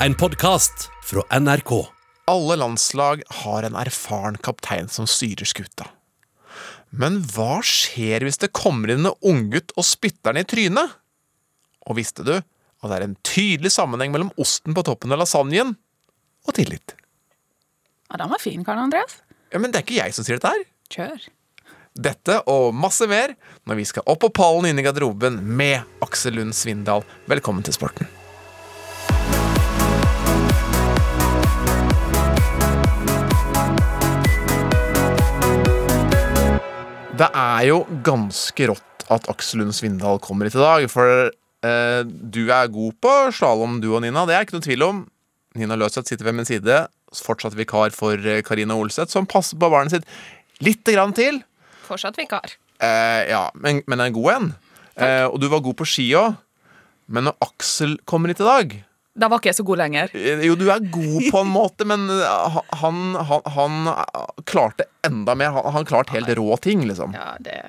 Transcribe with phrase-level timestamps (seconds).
[0.00, 1.86] En podkast fra NRK.
[2.24, 5.86] Alle landslag har en erfaren kaptein som styrer skuta.
[6.90, 10.98] Men hva skjer hvis det kommer inn en unggutt og spytter den i trynet?
[11.88, 15.72] Og visste du at det er en tydelig sammenheng mellom osten på toppen av lasagnen
[16.44, 16.92] og tillit?
[18.10, 19.16] Ja, den var fin, Karl Andreas.
[19.48, 20.68] Ja, Men det er ikke jeg som sier dette her.
[20.92, 21.26] Kjør.
[21.96, 23.32] Dette og masse mer
[23.64, 27.06] når vi skal opp på pallen inne i garderoben med Aksel Lund Svindal.
[27.32, 28.12] Velkommen til sporten.
[37.16, 42.00] Det er jo ganske rått at Aksel Lund Svindal kommer hit i dag, for eh,
[42.04, 44.26] du er god på slalåm, du og Nina.
[44.28, 44.98] Det er ikke noe tvil om.
[45.56, 46.82] Nina Løseth sitter ved min side,
[47.16, 51.40] fortsatt vikar for eh, Karina Olseth, som passer på barnet sitt lite grann til.
[51.86, 52.58] Fortsatt vikar.
[52.84, 54.52] Eh, ja, men, men en god en.
[55.00, 56.36] Eh, og du var god på ski òg.
[57.08, 58.76] Men når Aksel kommer hit i dag
[59.16, 60.10] Da var ikke jeg så god lenger.
[60.12, 63.78] eh, Jo, du er god på en måte, men eh, han, han, han
[64.44, 65.54] klarte enda mer.
[65.56, 67.14] Han, han klarte helt rå ting, liksom.
[67.16, 67.62] Ja, det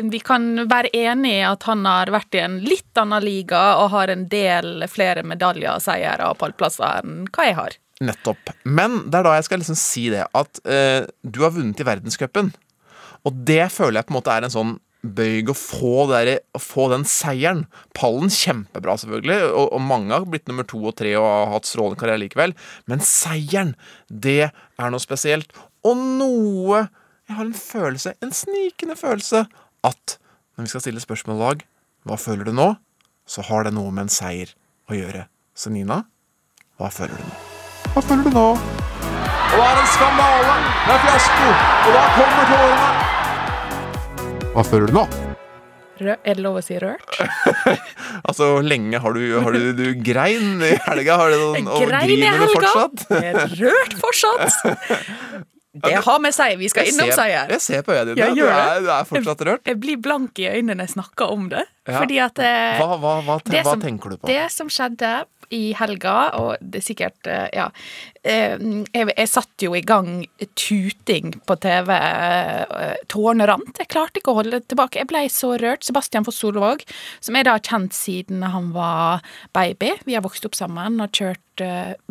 [0.00, 3.90] Vi kan være enig i at han har vært i en litt annen liga og
[3.92, 7.76] har en del flere medaljer, og seire og pallplasser enn hva jeg har.
[8.00, 8.54] Nettopp.
[8.64, 11.86] Men det er da jeg skal liksom si det, at eh, du har vunnet i
[11.88, 12.54] verdenscupen.
[13.28, 14.74] Og det føler jeg på en måte er en sånn
[15.16, 17.64] bøyg å få, der, å få den seieren.
[17.96, 21.68] Pallen kjempebra, selvfølgelig, og, og mange har blitt nummer to og tre og har hatt
[21.68, 22.54] strålende karriere likevel.
[22.90, 23.74] Men seieren,
[24.08, 25.54] det er noe spesielt.
[25.86, 26.86] Og noe
[27.26, 29.40] Jeg har en følelse, en snikende følelse,
[29.82, 30.12] at
[30.54, 31.64] når vi skal stille spørsmål i dag,
[32.06, 32.68] hva føler du nå?
[33.26, 34.52] Så har det noe med en seier
[34.86, 35.24] å gjøre.
[35.50, 36.04] Så Nina,
[36.78, 37.34] hva føler du nå?
[37.96, 38.46] Hva føler du nå?
[38.54, 40.54] Og det er en skandale!
[40.86, 41.50] Det er fiasko!
[41.50, 43.05] Og da kommer tårene!
[44.56, 45.06] Hva føler du nå?
[45.96, 47.16] Rø er det lov å si rørt?
[48.26, 51.16] Altså, lenge har du, har du, du grein i helga?
[51.20, 53.02] Har du noen, og griner du fortsatt?
[53.18, 54.46] Er rørt fortsatt.
[55.76, 56.54] Det har med seg.
[56.56, 57.50] Vi skal Jeg innom seier.
[57.52, 58.30] jeg ser på øynene dine.
[58.32, 59.60] Du, du er fortsatt rørt.
[59.68, 61.66] Jeg blir blank i øynene når jeg snakker om det.
[61.84, 61.98] Ja.
[61.98, 64.30] Fordi at eh, Hva, hva, hva, det hva som- tenker du på?
[64.30, 65.10] Det som skjedde
[65.54, 67.68] i helga, og det er sikkert eh, Ja.
[68.24, 68.56] eh,
[68.92, 71.90] Jeg, jeg satt jo i gang tuting på TV.
[71.94, 73.78] eh, Tårene rant.
[73.78, 74.98] Jeg klarte ikke å holde det tilbake.
[74.98, 75.84] Jeg ble så rørt.
[75.86, 76.82] Sebastian Foss Solvåg,
[77.20, 79.22] som jeg da har kjent siden han var
[79.54, 79.92] baby.
[80.04, 81.62] Vi har vokst opp sammen og kjørt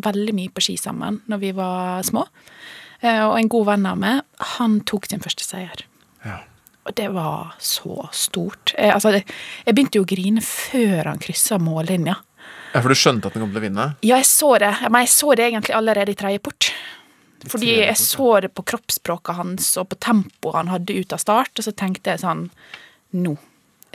[0.02, 2.24] veldig mye på ski sammen når vi var små.
[3.06, 4.22] Og en god venn av meg,
[4.58, 5.84] han tok sin første seier.
[6.26, 6.40] Ja.
[6.86, 8.74] Og det var så stort.
[8.78, 12.16] Jeg, altså, jeg begynte jo å grine før han kryssa mållinja.
[12.76, 13.88] Ja, For du skjønte at den kom til å vinne?
[14.04, 16.74] Ja, jeg så det, men jeg så det egentlig allerede i tredje port.
[17.46, 21.54] Fordi jeg så det på kroppsspråket hans og på tempoet han hadde ut av start,
[21.56, 22.50] og så tenkte jeg sånn
[23.16, 23.36] Nå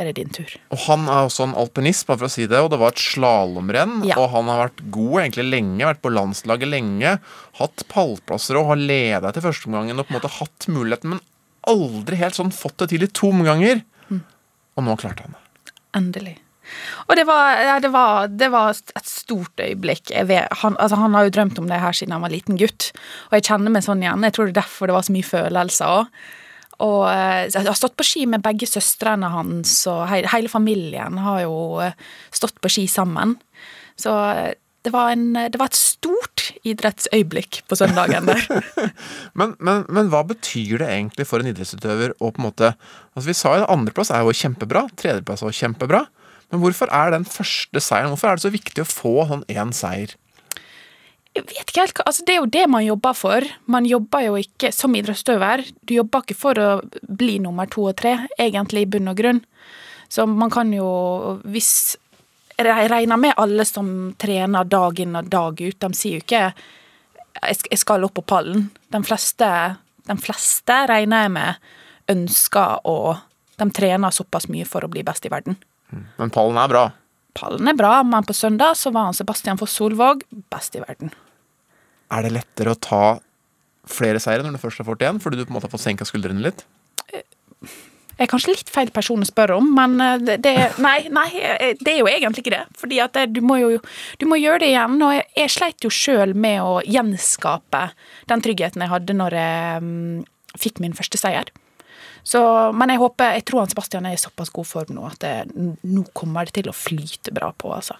[0.00, 0.52] er det din tur.
[0.72, 3.02] Og han er også en alpinist, bare for å si det, og det var et
[3.04, 3.98] slalåmrenn.
[4.08, 4.16] Ja.
[4.22, 7.18] Og han har vært god egentlig lenge, vært på landslaget lenge.
[7.60, 11.24] Hatt pallplasser og har leda etter førsteomgangen og på en måte hatt muligheten, men
[11.68, 13.82] aldri helt sånn fått det til i to omganger.
[14.08, 14.22] Mm.
[14.78, 15.74] Og nå klarte han det.
[16.00, 16.38] Endelig.
[17.06, 20.12] Og det var, ja, det var, det var et stort øyeblikk.
[20.28, 22.90] Vet, han, altså, han har jo drømt om det her siden han var liten gutt,
[23.30, 24.28] og jeg kjenner meg sånn igjen.
[24.28, 26.22] Jeg tror det er derfor det var så mye følelser òg.
[26.80, 31.44] Og eh, jeg har stått på ski med begge søstrene hans, og hele familien har
[31.44, 31.54] jo
[31.84, 31.96] eh,
[32.32, 33.36] stått på ski sammen.
[34.00, 38.46] Så eh, det var, en, det var et stort idrettsøyeblikk på søndagen der.
[39.38, 43.28] Men, men, men hva betyr det egentlig for en idrettsutøver å på en måte Altså
[43.28, 46.00] Vi sa jo andreplass er jo kjempebra, tredjeplass er jo kjempebra.
[46.50, 49.70] Men hvorfor er den første seieren Hvorfor er det så viktig å få sånn én
[49.76, 50.16] seier?
[51.30, 53.46] Jeg vet ikke helt hva, altså Det er jo det man jobber for.
[53.70, 55.62] Man jobber jo ikke som idrettsutøver.
[55.86, 56.70] Du jobber ikke for å
[57.06, 59.40] bli nummer to og tre, egentlig, i bunn og grunn.
[60.10, 60.90] Så man kan jo,
[61.46, 61.96] hvis
[62.60, 63.86] Jeg regner med alle som
[64.20, 65.78] trener dag inn og dag ut.
[65.80, 66.52] De sier jo ikke
[67.40, 68.68] 'jeg skal opp på pallen'.
[68.92, 71.54] De fleste, de fleste regner jeg med
[72.08, 73.18] ønsker å
[73.56, 75.56] De trener såpass mye for å bli best i verden.
[76.18, 76.84] Men pallen er bra.
[77.38, 81.12] Pallen er bra, men på søndag så var han Sebastian for Solvåg best i verden.
[82.10, 83.04] Er det lettere å ta
[83.90, 85.86] flere seire når du først har fått én, fordi du på en måte har fått
[85.86, 86.66] senka skuldrene litt?
[88.20, 90.52] Jeg er kanskje litt feil person å spørre om, men eh, det, det
[90.84, 92.66] Nei, nei, eh, det er jo egentlig ikke det.
[92.76, 93.70] Fordi at det, du må jo
[94.20, 94.98] du må gjøre det igjen.
[95.00, 97.86] Og jeg, jeg sleit jo sjøl med å gjenskape
[98.28, 100.20] den tryggheten jeg hadde når jeg mm,
[100.60, 101.48] fikk min første seier.
[102.26, 102.40] Så,
[102.76, 105.34] men jeg håper, jeg tror han Sebastian er i såpass god form nå at det,
[105.56, 107.96] nå kommer det til å flyte bra på, altså.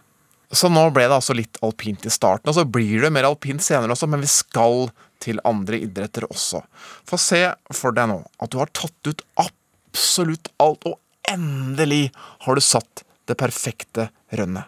[0.50, 3.62] Så nå ble det altså litt alpint i starten, og så blir det mer alpint
[3.62, 4.90] senere også, men vi skal
[5.22, 6.64] til andre idretter også.
[7.06, 7.44] Få se
[7.76, 10.99] for deg nå at du har tatt ut absolutt alt, og
[11.31, 12.08] endelig
[12.46, 14.66] har du satt det perfekte rønnet.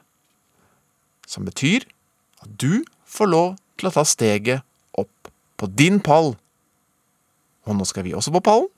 [1.26, 1.88] Som betyr
[2.44, 3.48] at du får lov
[3.80, 4.62] til å ta steget
[4.98, 6.36] opp på din pall.
[7.66, 8.70] Og nå skal vi også på pallen.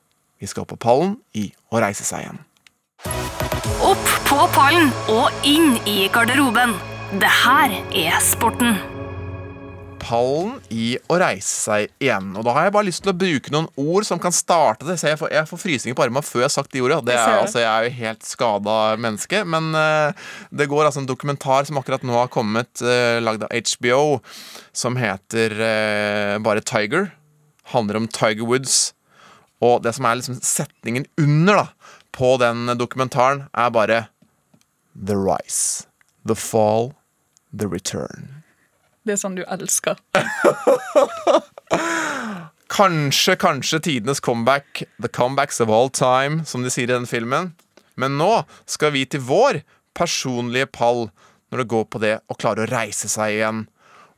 [0.44, 2.41] Vi skal på pallen i Å reise seg igjen.
[3.81, 6.75] Opp på pallen og inn i garderoben.
[7.17, 8.75] Det her er sporten.
[10.02, 12.35] Pallen i Å reise seg igjen.
[12.37, 14.99] Og da har jeg bare lyst til å bruke noen ord som kan starte det.
[15.00, 17.06] Så jeg får, jeg får frysninger på armene før jeg har sagt de ordene.
[17.08, 19.41] Det er, altså, jeg er jo helt skada menneske.
[19.49, 23.56] Men uh, det går altså en dokumentar som akkurat nå har kommet, uh, lagd av
[23.73, 24.20] HBO,
[24.76, 27.14] som heter uh, bare Tiger.
[27.73, 28.91] Handler om Tiger Woods.
[29.65, 31.67] Og det som er liksom setningen under da
[32.15, 34.05] på den dokumentaren, er bare
[34.95, 35.87] The rise.
[36.27, 36.93] The fall.
[37.51, 38.45] The return.
[39.05, 39.99] Det er sånn du elsker.
[42.75, 44.83] Kanskje, kanskje tidenes comeback.
[45.03, 47.53] The comebacks of all time, som de sier i den filmen.
[47.95, 49.61] Men nå skal vi til vår
[49.95, 51.09] personlige pall
[51.53, 53.61] når det går på det å klare å reise seg igjen.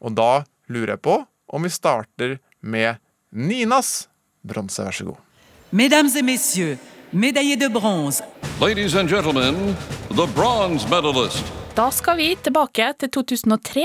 [0.01, 1.19] Og da lurer jeg på
[1.53, 3.03] om vi starter med
[3.37, 4.07] Ninas
[4.47, 4.81] bronse.
[4.87, 5.26] Vær så god.
[5.73, 6.79] Mesdames et messieurs,
[7.13, 8.23] médaillé de bronze,
[8.61, 9.77] Ladies and gentlemen,
[10.09, 11.45] the bronze medalist.
[11.75, 13.83] Da skal vi tilbake til 2003.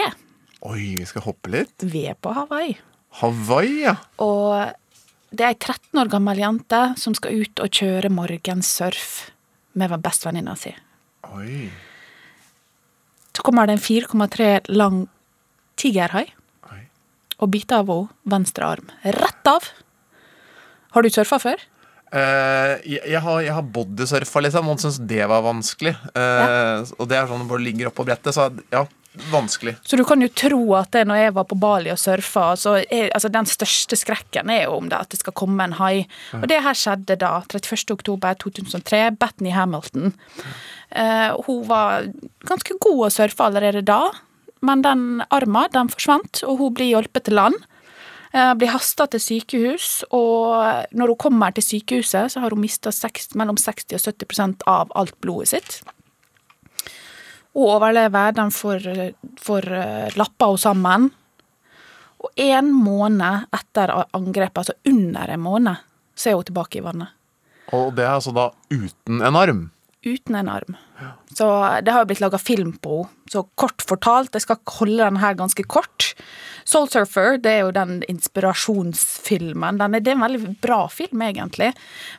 [0.62, 1.74] Oi, vi skal hoppe litt.
[1.83, 2.78] Vi er på Hawaii.
[3.19, 3.95] Hawaii, ja.
[4.24, 4.69] Og
[5.33, 9.31] det er ei 13 år gammel jente som skal ut og kjøre morgensurf
[9.74, 10.72] med bestevenninna si.
[11.34, 11.68] Oi.
[13.36, 15.04] Så kommer det en 4,3 lang
[15.81, 16.30] tigerhai
[17.42, 18.92] og biter av henne venstre arm.
[19.01, 19.66] Rett av!
[20.94, 21.70] Har du surfa før?
[22.12, 24.68] Eh, jeg, jeg har, jeg har bodysurfa, liksom.
[24.68, 25.94] Noen syns det var vanskelig.
[26.12, 28.84] Eh, Og det er sånn når du ligger oppå brettet, så ja,
[29.31, 29.78] vanskelig.
[29.88, 32.78] Så du kan jo tro at det når jeg var på Bali og surfa, så
[32.81, 36.06] er, altså den største skrekken er jo om det at det skal komme en hai.
[36.40, 37.96] Og det her skjedde da, 31.
[37.96, 40.12] oktober 2003, Bethany Hamilton.
[40.92, 42.10] Uh, hun var
[42.48, 44.02] ganske god å surfe allerede da,
[44.68, 47.56] men den armen den forsvant, og hun blir hjulpet til land.
[48.31, 52.94] Eh, blir hasta til sykehus, og når hun kommer til sykehuset, så har hun mista
[53.36, 55.81] mellom 60 og 70% av alt blodet sitt.
[57.51, 58.88] Hun overlever, de får,
[59.36, 61.10] får eh, lappa henne sammen.
[62.22, 65.84] Og en måned etter angrepet, altså under en måned,
[66.16, 67.12] så er hun tilbake i vannet.
[67.75, 69.62] Og det er altså da uten en arm.
[70.01, 70.77] Uten en arm.
[71.38, 71.45] Så
[71.86, 73.18] det har jo blitt laga film på henne.
[73.31, 76.09] Så kort fortalt, jeg skal holde den her ganske kort.
[76.68, 79.80] Soul Surfer det er jo den inspirasjonsfilmen.
[79.80, 81.69] Den er, det er en veldig bra film, egentlig.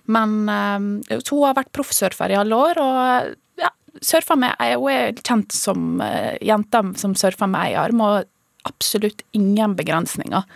[0.08, 3.68] Men øh, så hun har vært proffsurfer i alle år, og ja,
[4.00, 8.24] surfer med ei Hun er kjent som uh, jenta som surfer med én arm, og
[8.64, 10.48] absolutt ingen begrensninger.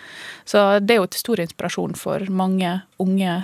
[0.48, 3.42] Så det er jo til stor inspirasjon for mange unge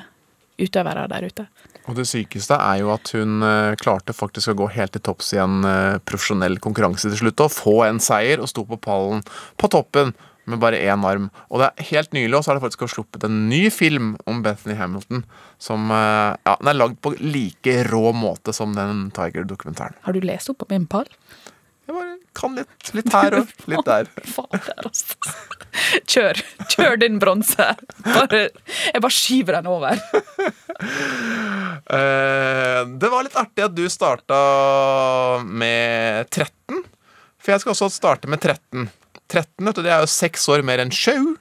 [0.62, 1.48] utøvere der ute.
[1.90, 5.32] Og det sykeste er jo at hun eh, klarte faktisk å gå helt til topps
[5.34, 9.24] i en eh, profesjonell konkurranse til slutt, og få en seier og sto på pallen
[9.58, 10.14] på toppen
[10.50, 11.28] med bare én arm.
[11.50, 14.74] Og det er helt nylig også har det faktisk sluppet en ny film om Bethany
[14.78, 15.22] Hamilton
[15.62, 19.98] som eh, ja, den er lagd på like rå måte som den Tiger-dokumentaren.
[20.06, 21.10] Har du lest opp om en pall?
[22.38, 22.92] Kan litt.
[22.96, 24.08] Litt her og litt der.
[24.24, 25.34] Fader, altså.
[26.08, 26.40] Kjør.
[26.72, 27.66] Kjør din bronse.
[28.04, 30.00] Jeg bare skyver den over.
[31.92, 34.40] Eh, det var litt artig at du starta
[35.44, 36.82] med 13.
[37.42, 38.88] For jeg skal også starte med 13.
[39.32, 41.34] 13 vet du, det er jo seks år mer enn sjau,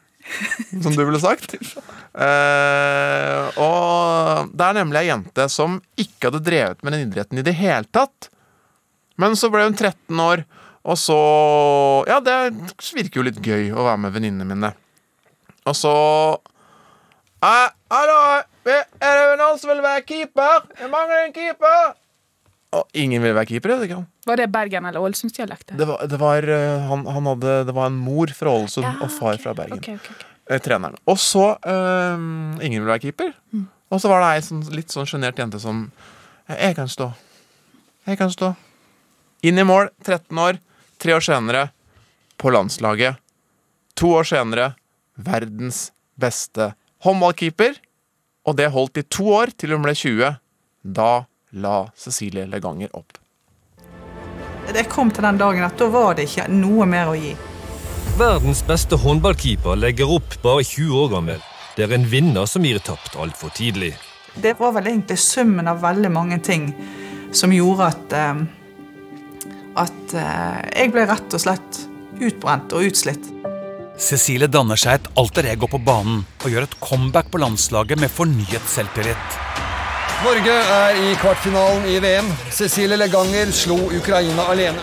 [0.81, 1.55] som du ville sagt.
[2.11, 7.43] Eh, og det er nemlig ei jente som ikke hadde drevet med den idretten i
[7.47, 8.27] det hele tatt.
[9.15, 10.43] Men så ble hun 13 år,
[10.83, 11.17] og så
[12.09, 12.37] Ja, det
[12.95, 14.71] virker jo litt gøy å være med venninnene mine.
[15.69, 15.93] Og så
[17.45, 18.17] eh, Hallo,
[18.65, 20.65] er det noen som vil være keeper?
[20.79, 21.93] Jeg mangler en keeper.
[22.71, 24.03] Og ingen vil være keeper, er det ikke?
[24.29, 25.73] Var det Bergen- eller Ålesundsdialekt?
[25.77, 28.93] Det var, det var, eh, han, han hadde, det var en mor fra Ålesund Ja,
[29.01, 29.43] og far okay.
[29.43, 29.81] fra Bergen.
[29.81, 30.27] Okay, okay, ok.
[30.51, 30.95] Eh, treneren.
[31.05, 32.23] Og så øh,
[32.63, 33.33] Ingen ville være keeper.
[33.91, 35.89] Og så var det ei sånn, litt sånn sjenert jente som
[36.47, 37.11] Jeg kan stå.
[38.07, 38.53] Jeg kan stå.
[39.43, 40.59] Inn i mål, 13 år.
[41.01, 41.69] Tre år senere
[42.37, 43.15] på landslaget.
[43.97, 44.73] To år senere
[45.17, 47.73] verdens beste håndballkeeper.
[48.45, 50.35] Og det holdt i to år til hun ble 20.
[50.81, 51.11] Da
[51.57, 53.17] la Cecilie Leganger opp.
[54.71, 57.33] Det kom til den dagen at da var det ikke noe mer å gi.
[58.21, 61.43] Verdens beste håndballkeeper legger opp bare 20 år gammel.
[61.75, 63.95] Det er en vinner som gir tapt altfor tidlig.
[64.37, 66.69] Det var vel egentlig summen av veldig mange ting
[67.33, 68.43] som gjorde at eh,
[69.79, 71.83] at eh, jeg ble rett og slett
[72.21, 73.29] utbrent og utslitt.
[74.01, 78.11] Cecilie danner seg et alter ego på banen og gjør et comeback på landslaget med
[78.11, 79.37] fornyet selvtillit.
[80.21, 82.27] Norge er i kvartfinalen i VM.
[82.53, 84.81] Cecilie Leganger slo Ukraina alene.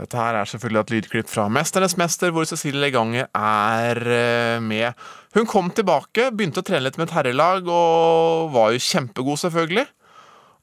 [0.00, 4.94] Dette her er selvfølgelig et lydklipp fra 'Mesternes mester', hvor Cecilie Leganger er eh, med.
[5.34, 9.84] Hun kom tilbake, begynte å trene litt med et herrelag, og var jo kjempegod, selvfølgelig.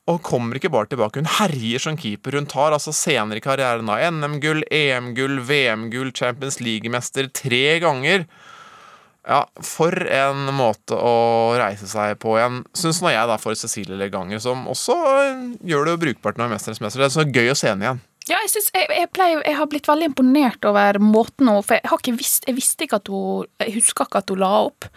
[0.07, 2.37] Og kommer ikke bare tilbake, hun herjer som keeper.
[2.39, 8.23] Hun tar altså senere i karrieren av NM-gull, EM-gull, VM-gull, Champions League-mester tre ganger.
[9.27, 13.99] Ja, for en måte å reise seg på igjen, syns nå jeg, da, for Cecilie
[13.99, 14.95] Leganger, som også
[15.67, 17.03] gjør det brukbart når hun er 'Mesternes mester'.
[17.03, 17.99] Det er så gøy å se henne igjen.
[18.27, 21.77] Ja, jeg, synes, jeg, jeg, pleier, jeg har blitt veldig imponert over måten hun For
[21.77, 24.49] jeg, har ikke visst, jeg visste ikke at hun Jeg husker ikke at hun la
[24.65, 24.87] opp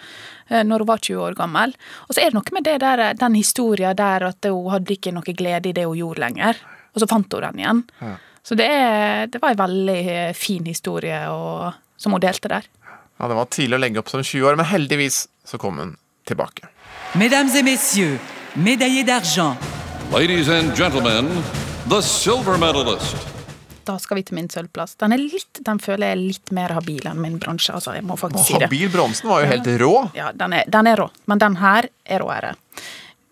[0.51, 1.75] når hun var 20 år gammel.
[2.09, 5.15] Og så er det noe med det der, den historien der at hun hadde ikke
[5.15, 6.59] noe glede i det hun gjorde lenger.
[6.95, 7.85] Og så fant hun den igjen.
[8.01, 8.17] Ja.
[8.43, 12.69] Så det, er, det var en veldig eh, fin historie og, som hun delte der.
[13.21, 15.97] Ja, Det var tidlig å legge opp som 20 år, men heldigvis så kom hun
[16.27, 16.67] tilbake.
[17.15, 18.19] Mesdames et messieurs,
[18.57, 19.57] médaillé d'argent,
[20.13, 21.29] Ladies and gentlemen,
[21.89, 23.30] the silver medalist.
[23.91, 24.95] Da skal vi til min sølvplass.
[25.03, 27.75] Den, litt, den føler jeg er litt mer habil enn min bransje.
[27.75, 28.69] altså jeg må faktisk si det.
[28.69, 29.95] Habil bronsen var jo helt rå.
[30.15, 32.53] Ja, den er, den er rå, men den her er råere.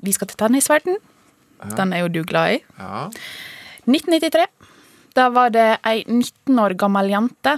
[0.03, 0.99] Vi skal til tennisverden.
[1.79, 2.59] Den er jo du glad i.
[2.79, 3.05] Ja.
[3.87, 4.47] 1993.
[5.19, 7.55] Da var det ei 19 år gammel jente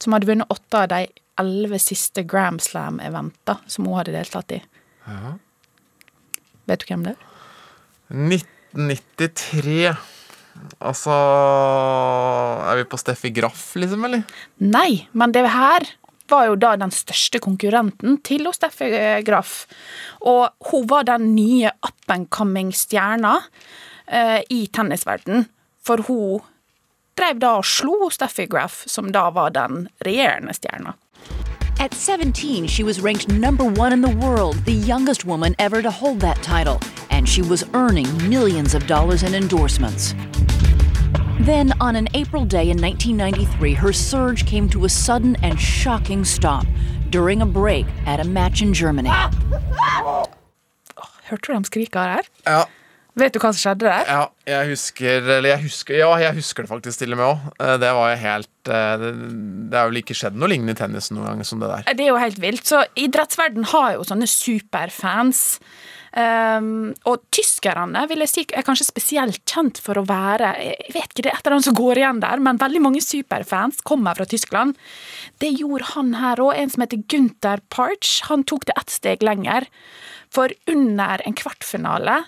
[0.00, 1.06] som hadde vunnet åtte av de
[1.40, 4.60] elleve siste Gram Slam-eventa som hun hadde deltatt i.
[6.68, 7.24] Vet du hvem det er?
[8.12, 9.96] 1993
[10.76, 14.26] Altså Er vi på Steffi Graff, liksom, eller?
[14.60, 15.86] Nei, men det her
[16.30, 18.90] var jo da den største konkurrenten til Steffi
[19.26, 19.64] Graff.
[20.26, 23.36] Og hun var den nye up and coming-stjerna
[24.06, 25.46] eh, i tennisverden.
[25.86, 26.42] For hun
[27.16, 30.96] drev da og slo Steffi Graff, som da var den regjerende stjerna.
[31.78, 35.90] At 17, she was ranked number one in the world, the youngest woman ever to
[35.90, 36.80] hold that title,
[37.10, 40.14] and she was earning millions of dollars in endorsements.
[41.40, 46.24] Then, on an April day in 1993, her surge came to a sudden and shocking
[46.24, 46.66] stop
[47.10, 49.10] during a break at a match in Germany.
[51.28, 52.22] Hørte du dem skrike her?
[52.46, 52.64] Ja,
[53.16, 54.08] Vet du hva som skjedde der?
[54.10, 57.80] ja jeg husker Eller jeg husker Ja, jeg husker det faktisk til og med òg.
[57.80, 59.12] Det var jo helt eh, Det
[59.66, 61.86] det har vel ikke skjedd noe lignende i tennis noen gang som det der.
[61.96, 62.64] Det er jo helt vilt.
[62.68, 65.42] Så idrettsverden har jo sånne superfans.
[66.16, 71.10] Um, og tyskerne vil jeg si er kanskje spesielt kjent for å være Jeg vet
[71.10, 74.16] ikke, det er et eller annet som går igjen der, men veldig mange superfans kommer
[74.16, 74.78] fra Tyskland.
[75.44, 78.22] Det gjorde han her òg, en som heter Gunther Parch.
[78.30, 79.68] Han tok det ett steg lenger.
[80.32, 82.22] For under en kvartfinale,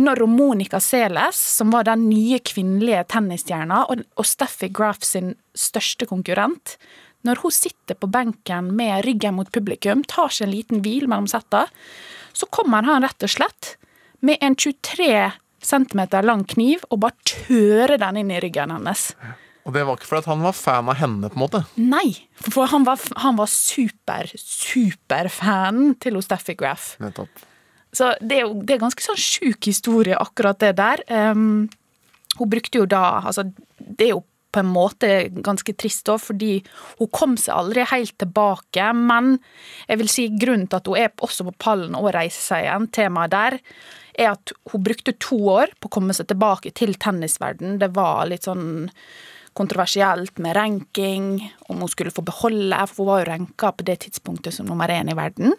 [0.00, 6.08] når Monica Seles, som var den nye kvinnelige tennisstjerna, og, og Steffi Graff sin største
[6.10, 6.76] konkurrent,
[7.24, 11.28] når hun sitter på benken med ryggen mot publikum, tar seg en liten hvil mellom
[11.30, 11.66] setta,
[12.34, 13.76] så kommer han rett og slett
[14.24, 15.30] med en 23
[15.64, 19.12] cm lang kniv og bare tører den inn i ryggen hennes.
[19.64, 21.62] Og det var ikke fordi han var fan av henne, på en måte.
[21.80, 26.94] Nei, for han var, han var super, superfanen til Steffi Graff.
[27.00, 27.46] Nettopp.
[27.94, 31.02] Så det er jo det er ganske sånn sjuk historie, akkurat det der.
[31.08, 31.66] Um,
[32.38, 33.46] hun brukte jo da Altså,
[33.78, 34.24] det er jo
[34.54, 35.08] på en måte
[35.42, 36.52] ganske trist òg, fordi
[37.00, 38.86] hun kom seg aldri helt tilbake.
[38.94, 39.36] Men
[39.88, 42.88] jeg vil si grunnen til at hun er også på pallen og reiser seg igjen,
[42.94, 43.58] temaet der,
[44.14, 47.80] er at hun brukte to år på å komme seg tilbake til tennisverden.
[47.82, 48.86] Det var litt sånn
[49.54, 51.26] kontroversielt med ranking,
[51.70, 54.90] om hun skulle få beholde, for hun var jo ranka på det tidspunktet som nummer
[54.90, 55.54] én i verden.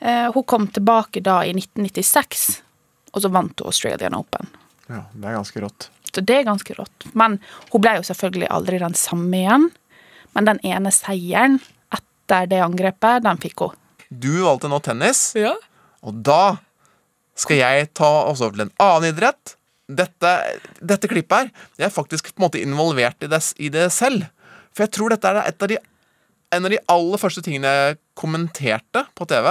[0.00, 2.62] Eh, Hun kom tilbake da i 1996,
[3.12, 4.46] og så vant hun Australian Open.
[4.88, 5.88] Ja, det er ganske rått.
[6.14, 7.08] Så det er ganske rått.
[7.18, 7.38] Men
[7.72, 9.68] hun ble jo selvfølgelig aldri den samme igjen.
[10.36, 11.58] Men den ene seieren
[11.94, 13.76] etter det angrepet, den fikk hun.
[14.08, 15.34] Du valgte nå tennis,
[16.00, 16.56] og da
[17.38, 19.54] skal jeg ta oss over til en annen idrett.
[19.88, 20.30] Dette,
[20.84, 21.46] dette klippet her
[21.78, 24.26] Jeg er faktisk på en måte involvert i det, i det selv.
[24.76, 25.78] For jeg tror dette er et av de,
[26.54, 29.50] en av de aller første tingene jeg kommenterte på TV.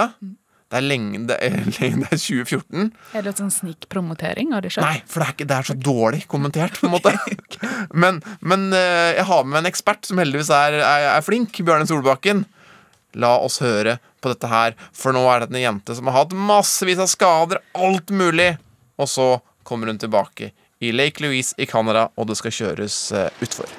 [0.68, 2.90] Det er lenge Det er, det er 2014.
[3.16, 4.84] Er det sånn snikpromotering av sjøl?
[4.84, 7.14] Nei, for det er, ikke, det er så dårlig kommentert, på en måte.
[8.02, 11.56] Men, men eh, jeg har med en ekspert som heldigvis er, er, flink.
[11.64, 12.44] Bjørne Solbakken.
[13.18, 16.36] La oss høre på dette her, for nå er det en jente som har hatt
[16.36, 18.52] massevis av skader, alt mulig.
[19.00, 19.28] Og så
[19.66, 20.52] kommer hun tilbake
[20.84, 23.72] i Lake Louise i Canada, og det skal kjøres uh, utfor.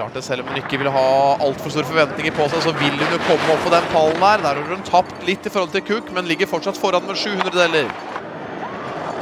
[0.00, 1.08] Klart det, Selv om hun ikke vil ha
[1.44, 4.40] altfor store forventninger på seg, så vil hun jo komme opp på den pallen her.
[4.40, 7.52] Der har hun tapt litt i forhold til Cook, men ligger fortsatt foran med 700
[7.52, 7.90] deler.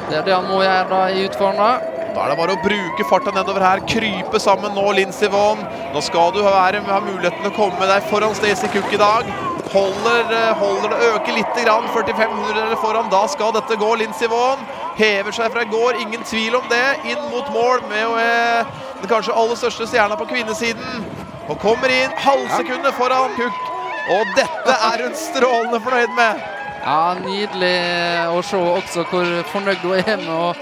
[0.07, 1.99] Det er det han må gjøre da i utfordringen.
[2.15, 3.83] Da er det bare å bruke farta nedover her.
[3.91, 5.67] Krype sammen nå, Lindsey Vonn.
[5.97, 9.27] Nå skal du være, ha muligheten til å komme deg foran Stacey Cook i dag.
[9.75, 13.11] Holder, eh, holder det, øker litt 4500 eller foran.
[13.11, 13.97] Da skal dette gå.
[13.99, 14.63] Lindsey Vonn
[14.95, 16.87] hever seg fra i går, ingen tvil om det.
[17.11, 21.05] Inn mot mål med eh, den kanskje aller største stjerna på kvinnesiden.
[21.49, 23.61] Og kommer inn halvsekundet foran Cook.
[24.09, 26.43] Og dette er hun strålende fornøyd med.
[26.85, 27.79] Ja, Nydelig
[28.33, 30.53] å se også hvor fornøyd hun er med å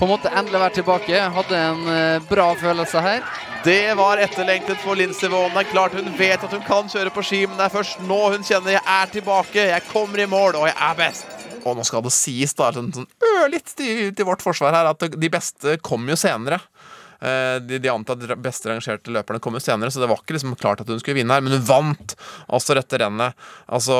[0.00, 1.18] på en måte endelig være tilbake.
[1.34, 3.24] Hadde en eh, bra følelse her.
[3.66, 5.52] Det var etterlengtet for Lindsey Vonn.
[5.52, 8.00] Det er klart Hun vet at hun kan kjøre på ski, men det er først
[8.08, 9.66] nå hun kjenner jeg er tilbake.
[9.74, 11.36] Jeg kommer i mål, og jeg er best.
[11.60, 13.08] Og nå skal det sies, da, sånn, sånn
[13.42, 16.62] ørlitt til, til vårt forsvar her, at de beste kommer jo senere.
[17.20, 20.54] Eh, De, de antatt beste rangerte løperne kom jo senere, så det var ikke liksom
[20.60, 21.44] klart at hun skulle vinne her.
[21.44, 22.14] Men hun vant
[22.48, 23.36] altså dette rennet.
[23.68, 23.96] Altså,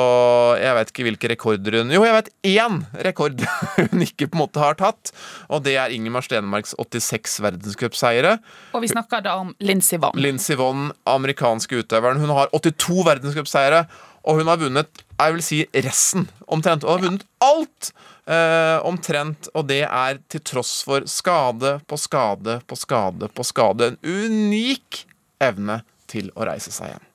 [0.61, 3.43] jeg vet ikke hvilke rekorder hun Jo, jeg vet én rekord
[3.91, 5.13] hun ikke på en måte har tatt,
[5.51, 8.37] og det er Ingemar Stenmarks 86 verdenscupseiere.
[8.73, 10.17] Og vi snakker da om Lincy Vonn.
[10.21, 12.21] Lincy Vonn, amerikanske utøveren.
[12.21, 13.85] Hun har 82 verdenscupseiere,
[14.21, 16.81] og hun har vunnet jeg vil si resten, omtrent.
[16.81, 17.91] Hun har vunnet alt!
[18.31, 23.89] Eh, omtrent, og det er til tross for skade på skade på skade på skade.
[23.91, 25.01] En unik
[25.43, 27.07] evne til å reise seg igjen.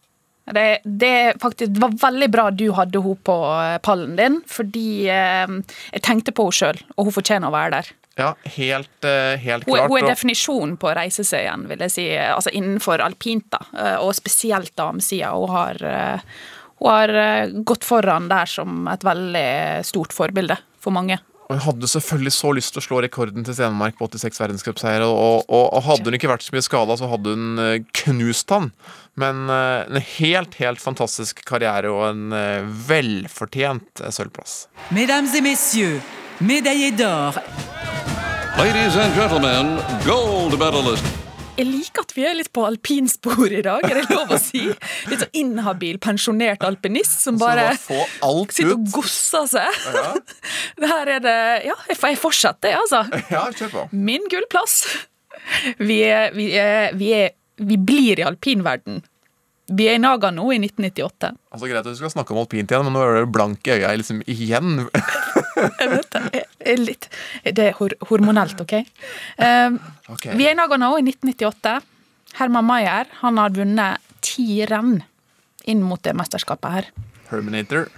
[0.52, 5.06] Det, det, faktisk, det var veldig bra du hadde henne på eh, pallen din, fordi
[5.08, 5.56] uh,
[5.94, 7.90] jeg tenkte på henne sjøl, og hun fortjener å være der.
[8.20, 9.88] Ja, helt, uh, helt klart.
[9.88, 12.06] hun er definisjonen på å reise seg igjen, vil jeg si.
[12.12, 13.64] Altså innenfor alpint, da.
[14.04, 15.32] Og spesielt damesida.
[15.32, 15.80] Hun har,
[16.80, 19.48] hun har eh, gått foran der som et veldig
[19.86, 21.18] stort forbilde for mange.
[21.46, 25.06] Og Hun hadde selvfølgelig så lyst til å slå rekorden til Stenmark på 86 verdenscupseiere.
[25.06, 28.50] Og, og, og hadde hun ikke vært så mye skada, så hadde hun eh, knust
[28.50, 28.72] han.
[29.16, 32.34] Men eh, en helt, helt fantastisk karriere og en
[32.88, 34.66] velfortjent sølvplass.
[34.90, 36.02] Mesdames et messieurs,
[36.42, 37.38] médaillé d'or.
[38.58, 41.25] Ladies and gentlemen, gold medalist.
[41.56, 44.66] Jeg liker at vi er litt på alpinspor i dag, er det lov å si?
[45.08, 47.78] Litt så inhabil, pensjonert alpinist som bare bare
[48.52, 49.80] sitter og gosser seg.
[50.80, 51.36] Det her er det
[51.70, 53.22] Ja, jeg fortsetter, jeg, altså.
[53.32, 53.84] Ja, kjør på.
[53.96, 54.82] Min gullplass.
[55.80, 59.00] Vi, er, vi, er, vi, er, vi blir i alpinverden.
[59.66, 61.32] Vi er i Naga nå, i 1998.
[61.56, 63.78] Altså Greit at du skal snakke om alpint igjen, men nå er du blank i
[63.78, 64.84] øya liksom igjen.
[66.86, 67.08] Litt,
[67.44, 67.76] det er
[68.10, 68.78] hormonelt, OK?
[69.40, 69.78] Um,
[70.12, 70.28] Ok.
[70.38, 71.76] Vi er i Nagano i 1998.
[72.38, 75.00] Herman Maier han har vunnet ti renn
[75.66, 76.90] inn mot det mesterskapet her.
[77.30, 77.88] Herminator.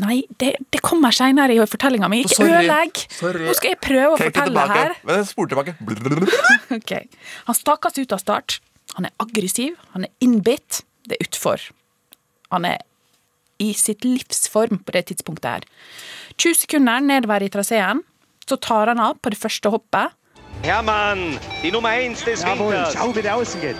[0.00, 2.22] Nei, det, det kommer seinere i fortellinga mi.
[2.24, 3.02] Ikke ødelegg!
[3.20, 4.94] Nå skal jeg prøve å Trekk fortelle her.
[5.28, 5.74] Spol tilbake.
[6.78, 7.06] okay.
[7.46, 8.58] Han stakes ut av start.
[8.96, 10.80] Han er aggressiv, han er innbitt.
[11.06, 11.68] Det er utfor.
[12.50, 12.80] Han er
[13.60, 15.68] i sitt livsform på det tidspunktet her.
[16.40, 18.00] 20 sekunder nedover i traseen.
[18.48, 20.16] Så tar han av på det første hoppet.
[20.64, 22.94] Hermann, die Nummer 1 des Jawohl, Winters.
[22.94, 23.76] schau, wie der außen geht.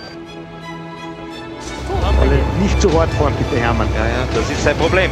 [2.21, 3.89] Alle nicht zu hart fahren, bitte, Hermann.
[3.95, 5.11] Ja, ja, das ist sein Problem.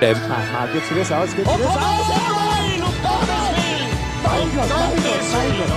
[0.00, 0.14] Ah,
[0.52, 1.76] mal, geht's wieder aus, geht's wieder aus.
[4.24, 5.70] Mein Gott, mein Gott, mein Gott.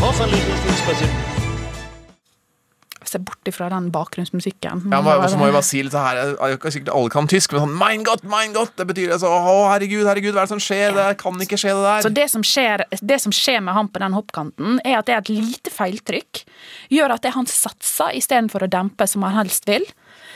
[0.00, 1.33] Hoffentlich ist nichts passiert.
[3.14, 4.80] Se bort ifra den bakgrunnsmusikken.
[4.90, 7.52] Ja, men så må jeg bare si litt her jeg- jeg- Sikkert alle kan tysk,
[7.54, 8.74] men sånn Mein Gott, mein Gott!
[8.76, 10.94] Det betyr altså Å, herregud, herregud, hva er det som skjer?
[10.98, 12.02] Det kan ikke skje, det der.
[12.08, 15.14] Så det som, skjer, det som skjer med han på den hoppkanten, er at det
[15.14, 16.42] er et lite feiltrykk.
[16.90, 19.84] Gjør at det han satser istedenfor å dempe, som han helst vil.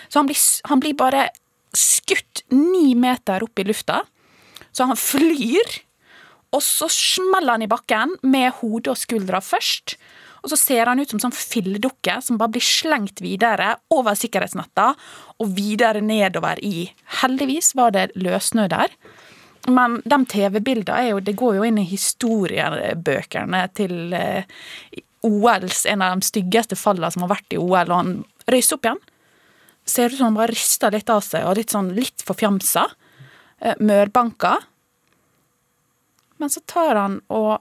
[0.08, 0.38] Så han blir,
[0.70, 1.28] han blir bare
[1.74, 4.02] skutt ni meter opp i lufta.
[4.72, 5.80] Så han flyr,
[6.52, 9.96] og så smeller han i bakken med hodet og skuldra først.
[10.48, 14.94] Og så ser han ut som sånn filledukke som bare blir slengt videre over sikkerhetsnetta
[15.44, 16.86] og videre nedover i
[17.20, 18.94] Heldigvis var det løssnø der.
[19.68, 24.48] Men de TV-bildene det går jo inn i historiebøkene til eh,
[25.28, 28.16] OLs En av de styggeste fallene som har vært i OL, og han
[28.48, 29.04] røyser opp igjen.
[29.84, 32.86] Ser ut som han bare rister litt av seg, og litt sånn litt forfjamsa.
[33.60, 34.56] Eh, mørbanka.
[36.40, 37.58] Men så tar han og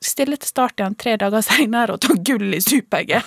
[0.00, 3.20] stiller til start igjen tre dager seinere og tar gull i super-G.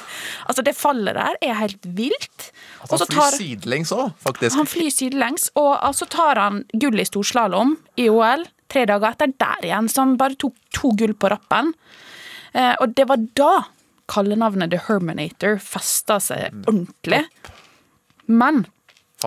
[0.47, 2.49] Altså, det fallet der er helt vilt.
[2.89, 4.57] Altså, han flyr sidelengs òg, faktisk.
[4.57, 9.33] han flyr sidelengs, og altså tar han gull i storslalåm i OL tre dager etter
[9.37, 11.73] der igjen, så han bare tok to gull på rappen.
[12.53, 13.51] Eh, og det var da
[14.11, 17.23] kallenavnet The Herminator festa seg ordentlig.
[18.25, 18.65] Men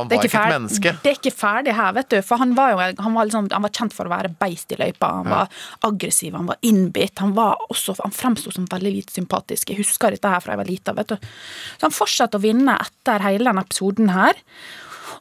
[0.04, 0.92] Han var er, ikke et menneske.
[1.02, 2.16] det er ikke ferdig her, vet du.
[2.26, 4.80] For han var jo han var, liksom, han var kjent for å være beist i
[4.80, 5.12] løypa.
[5.20, 7.18] Han var aggressiv, han var innbitt.
[7.24, 9.72] Han, var også, han fremsto som veldig lite sympatisk.
[9.72, 10.96] Jeg husker dette her fra jeg var lita.
[10.96, 11.30] vet du.
[11.78, 14.38] Så han fortsatte å vinne etter hele denne episoden her.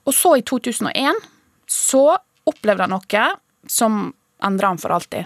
[0.06, 1.24] Og så, i 2001,
[1.72, 2.06] så
[2.46, 3.26] opplevde han noe
[3.72, 4.14] som
[4.46, 5.26] endra han for alltid.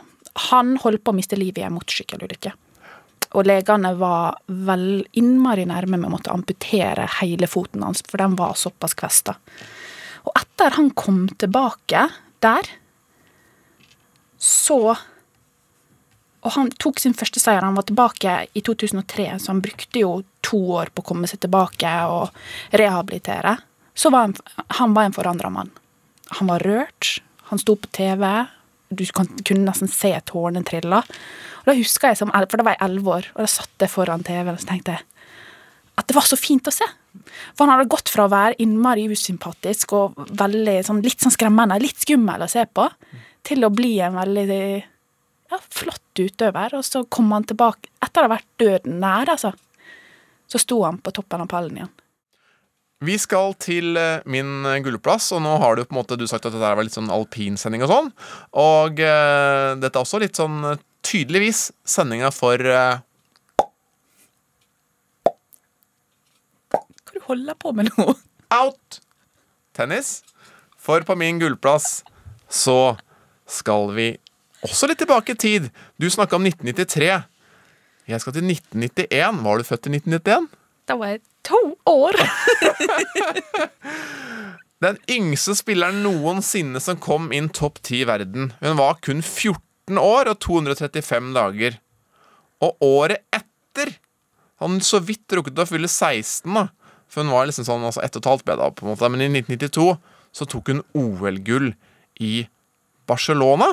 [0.52, 2.54] Han holdt på å miste livet i en motorsykkelulykke.
[3.38, 8.38] Og legene var vel innmari nærme med å måtte amputere hele foten hans, for den
[8.40, 9.36] var såpass kvesta.
[10.26, 12.08] Og etter han kom tilbake
[12.44, 12.74] der,
[14.40, 14.98] så
[16.40, 17.60] Og han tok sin første seier.
[17.60, 21.42] Han var tilbake i 2003, så han brukte jo to år på å komme seg
[21.44, 22.32] tilbake og
[22.72, 23.58] rehabilitere.
[23.92, 24.36] Så var han,
[24.80, 25.74] han var en forandra mann.
[26.40, 27.18] Han var rørt.
[27.52, 28.24] Han sto på TV.
[28.90, 31.04] Du kan, kunne nesten se tårene trille.
[31.66, 34.26] Da husker jeg som, For da var jeg elleve år, og da satt jeg foran
[34.26, 35.06] TV-en og så tenkte jeg
[36.00, 36.86] at det var så fint å se.
[37.58, 41.80] For han hadde gått fra å være innmari usympatisk og veldig, sånn, litt sånn skremmende,
[41.82, 42.86] litt skummel å se på,
[43.46, 46.78] til å bli en veldig ja, flott utøver.
[46.80, 49.52] Og så kom han tilbake etter å ha vært døden nær, altså.
[50.50, 51.92] Så sto han på toppen av pallen igjen.
[53.00, 56.26] Vi skal til eh, min eh, gullplass, og nå har du på en måte du
[56.28, 58.10] sagt at dette var litt sånn alpinsending og sånn.
[58.60, 60.66] Og uh, dette er også litt sånn
[61.08, 63.00] tydeligvis sendinga for uh,
[66.76, 68.10] Hva du holder på med nå?
[68.52, 69.00] Out!
[69.72, 70.20] Tennis.
[70.76, 72.02] For på min gullplass
[72.52, 72.98] så
[73.48, 74.12] skal vi
[74.68, 75.72] også litt tilbake i tid.
[75.96, 77.14] Du snakka om 1993.
[78.12, 79.44] Jeg skal til 1991.
[79.48, 80.50] Var du født i 1991?
[80.90, 82.20] Da var jeg to år.
[84.84, 88.52] Den yngste spilleren noensinne som kom inn topp 10 i verden.
[88.62, 91.80] Hun var kun 14 år og 235 dager.
[92.64, 93.98] Og året etter
[94.60, 96.66] Han så vidt rukket å fylle 16, da.
[97.08, 99.08] For hun var liksom sånn altså ett og et halvt ble på en måte.
[99.08, 99.86] Men i 1992
[100.36, 101.70] så tok hun OL-gull
[102.20, 102.44] i
[103.08, 103.70] Barcelona.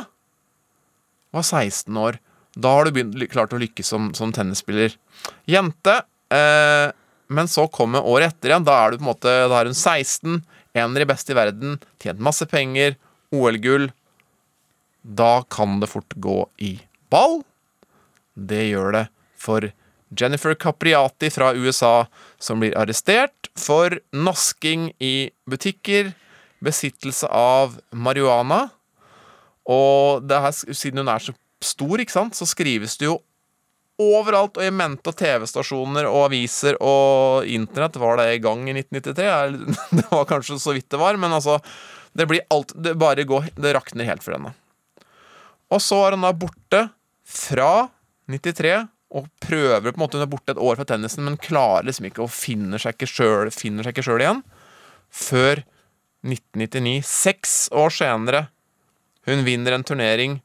[1.35, 2.21] Var 16 år.
[2.57, 4.95] Da har du begynt, klart å lykkes som, som tennisspiller.
[5.51, 5.99] Jente.
[6.33, 6.89] Eh,
[7.29, 8.67] men så kommer året etter igjen.
[8.67, 10.43] Da er du på en måte, da er hun 16,
[10.77, 12.97] en av de beste i verden, tjent masse penger,
[13.35, 13.91] OL-gull.
[15.03, 16.77] Da kan det fort gå i
[17.13, 17.41] ball.
[18.37, 19.05] Det gjør det
[19.41, 19.71] for
[20.17, 22.07] Jennifer Capriati fra USA,
[22.39, 26.13] som blir arrestert for nasking i butikker,
[26.63, 28.67] besittelse av marihuana.
[29.67, 31.35] Og det her, siden hun er så
[31.65, 33.19] stor, ikke sant, så skrives det jo
[34.03, 39.77] overalt, og i mente TV-stasjoner og aviser og internett var det i gang i 1993.
[39.99, 41.59] Det var kanskje så vidt det var, men altså
[42.13, 44.53] Det blir alt Det bare går Det rakner helt for henne.
[45.73, 46.83] Og så er hun da borte
[47.27, 47.89] fra
[48.31, 51.89] 93 og prøver på en måte Hun er borte et år fra tennisen, men klarer
[51.89, 54.45] liksom ikke og finne seg ikke sjøl Finner seg ikke sjøl igjen.
[55.11, 55.63] Før
[56.27, 58.49] 1999, seks år senere,
[59.31, 60.41] hun vinner en turnering.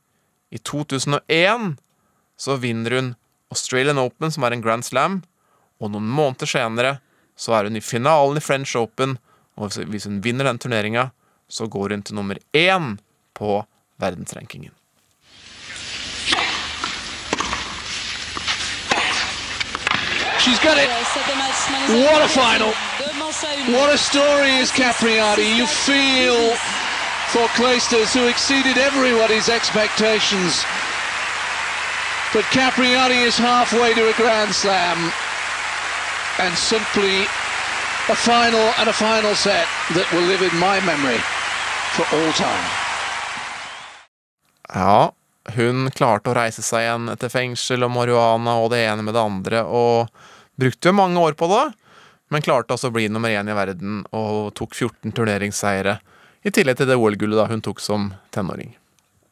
[0.53, 1.73] I 2001
[2.37, 3.09] så vinner hun
[3.51, 5.21] Australian Open, som er en Grand Slam.
[5.81, 6.99] Og noen måneder senere
[7.37, 9.17] så er hun i finalen i French Open.
[9.57, 11.09] Og hvis- hun vinner den turneringa,
[11.49, 12.97] så går hun til nummer én
[13.33, 13.65] på
[13.99, 14.71] verdensrankingen.
[20.41, 20.89] She's got it.
[21.89, 22.73] What a final.
[23.71, 25.43] What a story is Capriati.
[25.57, 26.55] You feel
[27.29, 30.65] for Cleisters, who exceeded everybody's expectations.
[32.33, 35.11] But Capriati is halfway to a Grand Slam.
[36.39, 37.27] And simply
[38.09, 41.19] a final and a final set that will live in my memory
[41.91, 42.67] for all time.
[44.73, 45.11] Ja,
[45.55, 49.21] hun klarte å reise seg igjen etter fengsel og marihuana og det ene med det
[49.21, 50.07] andre, og
[50.55, 51.65] brukte jo mange år på det,
[52.31, 55.99] men klarte altså å bli nummer én i verden og tok 14 turneringsseire,
[56.47, 58.71] i tillegg til det OL-gullet hun tok som tenåring.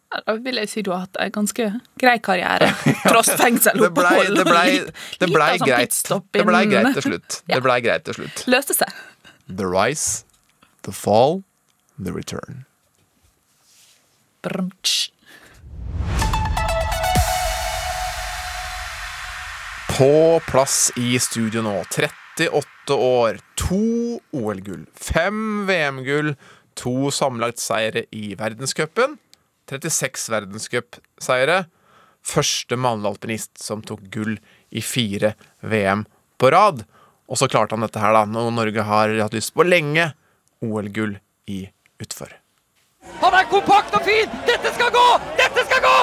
[0.09, 1.65] Da vil jeg si du har hatt en ganske
[2.01, 2.71] grei karriere,
[3.05, 3.93] tross Det fengselopphold.
[3.99, 4.63] blei det ble,
[5.21, 5.99] det ble sånn greit.
[6.33, 7.37] Det blei greit til slutt.
[7.45, 8.41] Det blei greit til slutt.
[8.49, 8.89] Løste seg.
[9.45, 10.23] The rise,
[10.87, 11.43] the fall,
[12.01, 12.65] the return.
[14.41, 15.11] Brunch.
[19.93, 21.75] På plass i studio nå.
[21.91, 23.83] 38 år, to
[24.33, 26.33] OL-gull, fem VM-gull,
[26.79, 29.17] to sammenlagt seire i verdenscupen,
[29.69, 31.63] 36 verdenscupseiere.
[32.25, 34.37] Første mannlige alpinist som tok gull
[34.69, 36.05] i fire VM
[36.39, 36.83] på rad.
[37.29, 40.11] Og så klarte han dette her, da, når Norge har hatt lyst på lenge.
[40.65, 41.15] OL-gull
[41.47, 41.61] i
[42.01, 42.33] utfor.
[43.21, 44.31] Han er kompakt og fin!
[44.47, 45.05] Dette skal gå!
[45.39, 45.97] Dette skal gå!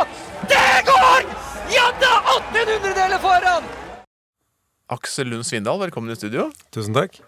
[0.48, 1.26] Det går!
[1.74, 2.12] Ja da!
[2.38, 3.66] 18 hundredeler foran!
[4.94, 6.48] Aksel Lund Svindal, velkommen i studio.
[6.74, 7.18] Tusen takk.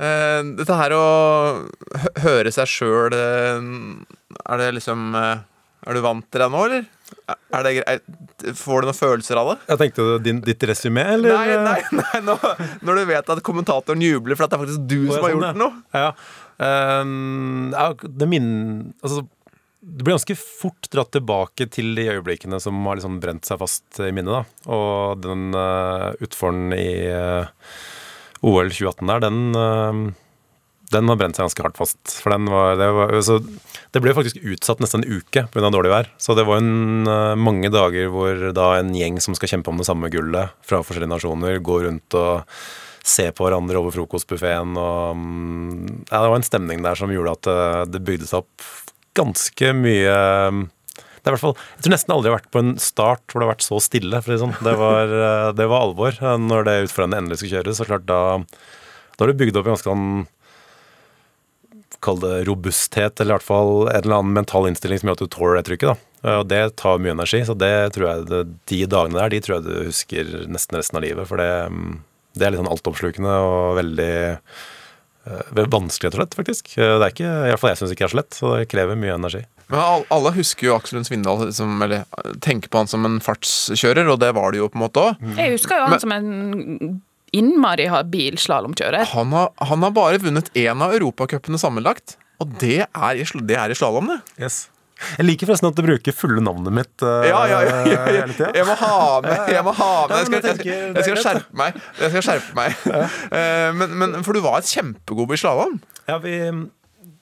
[0.00, 1.04] Eh, dette her å
[2.24, 5.42] høre seg sjøl Er det liksom eh,
[5.86, 6.84] Er du vant til det nå, eller?
[7.56, 8.02] Er det er,
[8.58, 9.56] Får du noen følelser av det?
[9.72, 11.34] Jeg tenkte din, ditt resymé, eller?
[11.34, 12.36] Nei, nei, nei nå,
[12.86, 15.34] når du vet at kommentatoren jubler for at det er faktisk du som har sånn,
[15.34, 15.60] gjort det.
[15.62, 15.82] noe.
[15.96, 16.08] Ja.
[16.60, 18.50] Ja, det min...
[19.00, 19.24] Altså,
[19.80, 24.00] det blir ganske fort dratt tilbake til de øyeblikkene som har liksom brent seg fast
[24.04, 24.42] i minnet.
[24.42, 24.68] da.
[24.76, 27.48] Og den uh, utforen i uh,
[28.44, 29.96] OL 2018 der, den, eh,
[30.90, 32.00] Den har brent seg ganske hardt fast.
[32.18, 33.38] For den var, det, var, så
[33.94, 35.70] det ble faktisk utsatt nesten en uke pga.
[35.70, 36.10] dårlig vær.
[36.18, 39.78] Så det var en, eh, mange dager hvor da en gjeng som skal kjempe om
[39.80, 42.56] det samme gullet fra forskjellige nasjoner, går rundt og
[43.06, 47.38] ser på hverandre over frokostbuffeen og mm, Ja, det var en stemning der som gjorde
[47.38, 48.68] at eh, det bygde seg opp
[49.16, 50.18] ganske mye
[51.20, 53.42] det er hvert fall, Jeg tror nesten aldri jeg har vært på en start hvor
[53.42, 54.20] det har vært så stille.
[54.24, 54.54] for sånn.
[54.64, 56.16] Det var, eh, det var alvor.
[56.16, 59.74] Når det utforrennet endelig skulle kjøres, så klart da, da har du bygd opp en
[59.76, 60.06] ganske sånn
[62.00, 65.24] Kall det robusthet, eller i hvert fall en eller annen mental innstilling som gjør at
[65.24, 65.90] du tåler det trykket.
[65.92, 66.36] da.
[66.40, 68.40] Og det tar mye energi, så det tror jeg det,
[68.72, 71.28] de dagene der de tror jeg du husker nesten resten av livet.
[71.28, 71.50] For det,
[72.36, 76.74] det er litt sånn altoppslukende og veldig eh, vanskelig, rett og slett, faktisk.
[76.76, 78.68] Det er ikke, i hvert fall jeg syns ikke det er så lett, så det
[78.72, 79.44] krever mye energi.
[79.70, 82.02] Men alle husker jo Aksel Lund Svindal, liksom, eller
[82.42, 85.28] tenker på han som en fartskjører, og det var det jo på en måte òg.
[85.38, 87.00] Jeg husker jo han som en
[87.36, 89.06] innmari habil slalåmkjører.
[89.14, 93.44] Han, har- han har bare vunnet én av europacupene sammenlagt, og det er i, sl-
[93.46, 94.20] det er i slalåm, det.
[94.42, 94.66] Yes.
[95.16, 98.00] Jeg liker forresten at du bruker fulle navnet mitt uh, Ja, ja, ja, ja, ja.
[98.18, 98.50] hele tida.
[98.52, 100.74] Jeg må ha med Jeg må ha med Ja, Jeg men skal, jeg jeg tenker,
[100.74, 101.78] det jeg er skal greit, skjerpe meg.
[102.02, 102.82] Jeg skal skjerpe meg.
[103.40, 105.78] Eh, men, men, for du var kjempegod i slalåm.
[106.10, 106.34] Ja, vi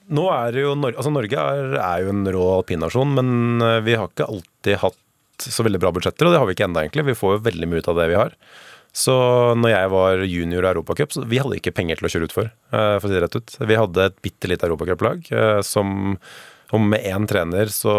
[0.09, 3.79] Nå er det jo Norge Altså, Norge er, er jo en rå alpinnasjon, men eh,
[3.87, 4.99] vi har ikke alltid hatt
[5.47, 7.05] så veldig bra budsjetter, og det har vi ikke enda egentlig.
[7.13, 8.33] Vi får jo veldig mye ut av det vi har.
[8.95, 9.15] Så
[9.59, 12.47] når jeg var junior i Europacup, så vi hadde ikke penger til å kjøre utfor,
[12.73, 13.57] eh, for å si det rett ut.
[13.69, 16.17] Vi hadde et bitte lite europacuplag eh, som
[16.69, 17.89] og med én trener så,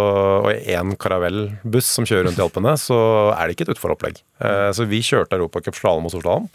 [0.47, 2.99] og én karavellbuss som kjører rundt i Alpene, så
[3.35, 4.21] er det ikke et utforopplegg.
[4.39, 6.47] Eh, Så vi kjørte Europacup slalåm og storslalåm.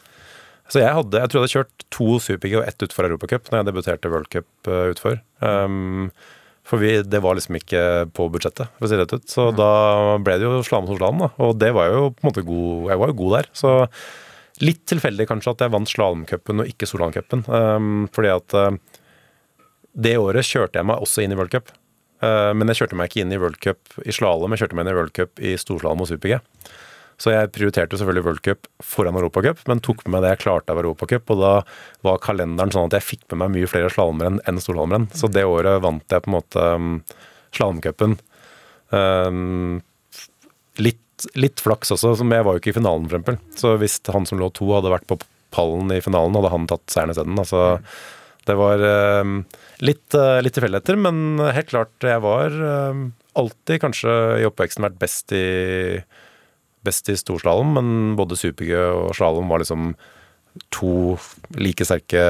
[0.71, 3.59] Så jeg, hadde, jeg tror jeg hadde kjørt to super-G og ett utfor Europacup når
[3.59, 5.19] jeg debuterte World Cup utfor.
[5.43, 6.07] Um,
[6.65, 7.81] for vi, det var liksom ikke
[8.17, 9.27] på budsjettet, for å si det rett ut.
[9.29, 9.69] Så da
[10.25, 11.29] ble det jo slalåm og storslalåm, da.
[11.45, 13.51] Og det var jo på en måte god Jeg var jo god der.
[13.53, 13.73] Så
[14.63, 17.43] litt tilfeldig kanskje at jeg vant slalåmcupen og ikke slalåmcupen.
[17.49, 18.71] Um, fordi at uh,
[19.95, 21.73] det året kjørte jeg meg også inn i World Cup.
[22.23, 24.87] Uh, men jeg kjørte meg ikke inn i World Cup i slalåm, jeg kjørte meg
[24.87, 26.39] inn i World Cup i storslalåm og super-G.
[27.21, 30.73] Så jeg prioriterte selvfølgelig World Cup foran Europacup, men tok med meg det jeg klarte
[30.73, 31.31] av Europacup.
[31.31, 31.53] Og da
[32.03, 35.07] var kalenderen sånn at jeg fikk med meg mye flere slalåmrenn enn storslalåmrenn.
[35.15, 36.97] Så det året vant jeg på en måte um,
[37.55, 38.17] slalåmcupen.
[38.91, 39.79] Um,
[40.83, 40.99] litt,
[41.39, 43.39] litt flaks også, som jeg var jo ikke i finalen, eksempel.
[43.57, 45.19] Så hvis han som lå to, hadde vært på
[45.55, 47.39] pallen i finalen, hadde han tatt seieren isteden.
[47.39, 47.63] Altså,
[48.45, 48.83] det var
[49.23, 49.39] um,
[49.85, 53.07] litt, uh, litt tilfeldigheter, men helt klart, jeg var um,
[53.39, 55.45] alltid kanskje i oppveksten vært best i
[56.85, 57.87] best i storslalåm, men
[58.19, 59.93] både super-G og slalåm var liksom
[60.75, 61.17] to
[61.59, 62.23] like sterke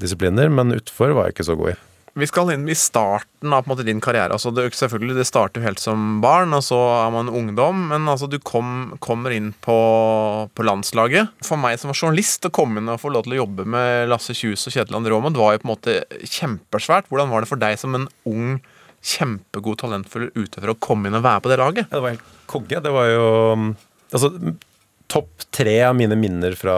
[0.00, 1.76] disipliner, men utfor var jeg ikke så god i.
[2.16, 4.32] Vi skal inn i starten av måte, din karriere.
[4.32, 7.82] Altså, det, selvfølgelig, det starter jo helt som barn, og så er man ungdom.
[7.90, 9.76] Men altså, du kom, kommer inn på,
[10.56, 11.34] på landslaget.
[11.44, 14.08] For meg som var journalist, å komme inn og få lov til å jobbe med
[14.08, 17.10] Lasse Kjus og Kjetil André Aamodt, var jo på en måte kjempesvært.
[17.12, 18.56] Hvordan var det for deg som en ung,
[19.06, 21.90] kjempegod, talentfull utøver å komme inn og være på det laget?
[21.90, 22.80] Ja, det var helt konge.
[22.80, 23.28] Det var jo
[24.14, 24.30] Altså,
[25.10, 26.76] topp tre av mine minner fra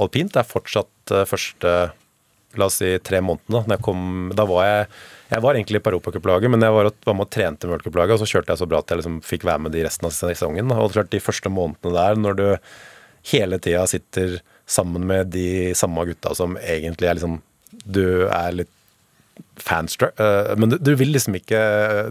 [0.00, 1.72] alpint er fortsatt uh, første
[2.60, 3.76] La oss si tre månedene.
[3.76, 3.94] Da,
[4.40, 4.88] da var jeg
[5.26, 8.20] Jeg var egentlig på Europacuplaget, men jeg var, var med og trente med Worldcuplaget, og
[8.22, 10.70] så kjørte jeg så bra at jeg liksom fikk være med de resten av sesongen.
[10.70, 12.44] Og klart de første månedene der, når du
[13.32, 14.38] hele tida sitter
[14.70, 17.40] sammen med de samme gutta som egentlig er liksom
[17.82, 18.72] Du er litt
[19.60, 21.58] fanstruck, uh, men du, du, vil liksom ikke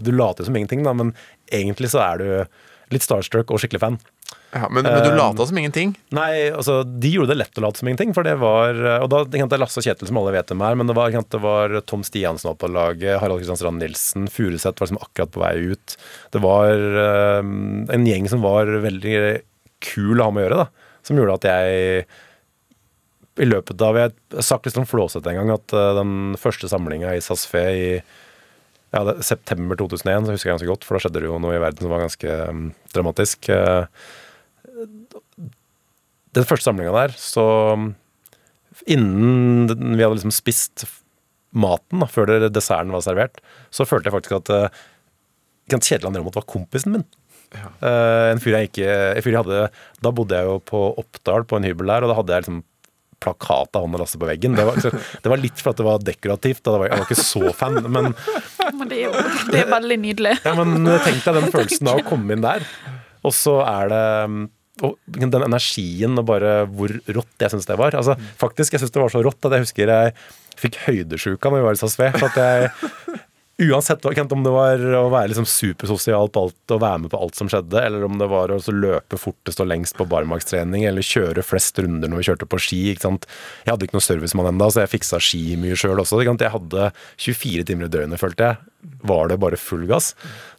[0.04, 1.14] Du later som ingenting, da, men
[1.52, 2.28] egentlig så er du
[2.94, 3.96] litt starstruck og skikkelig fan.
[4.54, 5.92] Ja, men, men du lata som ingenting?
[6.14, 8.12] Nei, altså de gjorde det lett å late som ingenting.
[8.16, 10.78] For det var Og da det er Lasse og Kjetil som alle vet hvem er,
[10.78, 14.78] men det var, det var Tom Stiansen opp på laget, Harald Kristian Strand Nilsen, Furuseth
[14.78, 15.96] var liksom akkurat på vei ut.
[16.32, 16.72] Det var
[17.42, 19.16] um, en gjeng som var veldig
[19.84, 20.94] kul å ha med å gjøre, da.
[21.06, 22.06] Som gjorde at jeg
[23.36, 26.70] i løpet av Jeg har sagt litt sånn flåsete en gang at uh, den første
[26.72, 27.88] samlinga i SAS-Fe i
[28.94, 31.58] ja, det, september 2001, så husker jeg ganske godt, for da skjedde det jo noe
[31.58, 33.50] i verden som var ganske um, dramatisk.
[33.50, 33.84] Uh,
[36.36, 37.46] den første samlinga der, så
[38.92, 40.84] Innen vi hadde liksom spist
[41.56, 43.38] maten, da, før desserten var servert,
[43.72, 44.82] så følte jeg faktisk at uh,
[45.72, 47.06] Kjetil André Aamodt var kompisen min.
[47.56, 47.70] Ja.
[47.80, 49.68] Uh, en fyr jeg ikke en fyr jeg hadde,
[50.02, 52.60] Da bodde jeg jo på Oppdal, på en hybel der, og da hadde jeg liksom
[53.22, 54.58] plakat av han og Lasse på veggen.
[54.58, 54.76] Det var,
[55.24, 56.60] det var litt for at det var dekorativt.
[56.66, 58.12] Da var jeg, jeg var ikke så fan, men
[58.76, 60.34] Men det er jo det er veldig nydelig.
[60.44, 62.66] ja, men tenk deg den følelsen av å komme inn der,
[63.24, 64.04] og så er det
[64.84, 67.96] og den energien og bare hvor rått jeg syns det var.
[67.96, 70.16] Altså, faktisk, jeg syns det var så rått at jeg husker jeg
[70.56, 72.10] fikk høydesjuka når vi var i SAS V.
[72.16, 73.22] For at jeg
[73.56, 77.48] Uansett om det var å være liksom supersosial alt og være med på alt som
[77.48, 81.80] skjedde, eller om det var å løpe fortest og lengst på barmarkstrening, eller kjøre flest
[81.80, 82.82] runder når vi kjørte på ski.
[82.92, 86.20] Jeg hadde ikke noen servicemann ennå, så jeg fiksa ski mye sjøl også.
[86.20, 88.60] Jeg hadde 24 timer i døgnet, følte jeg.
[89.06, 90.12] Var det bare full gass.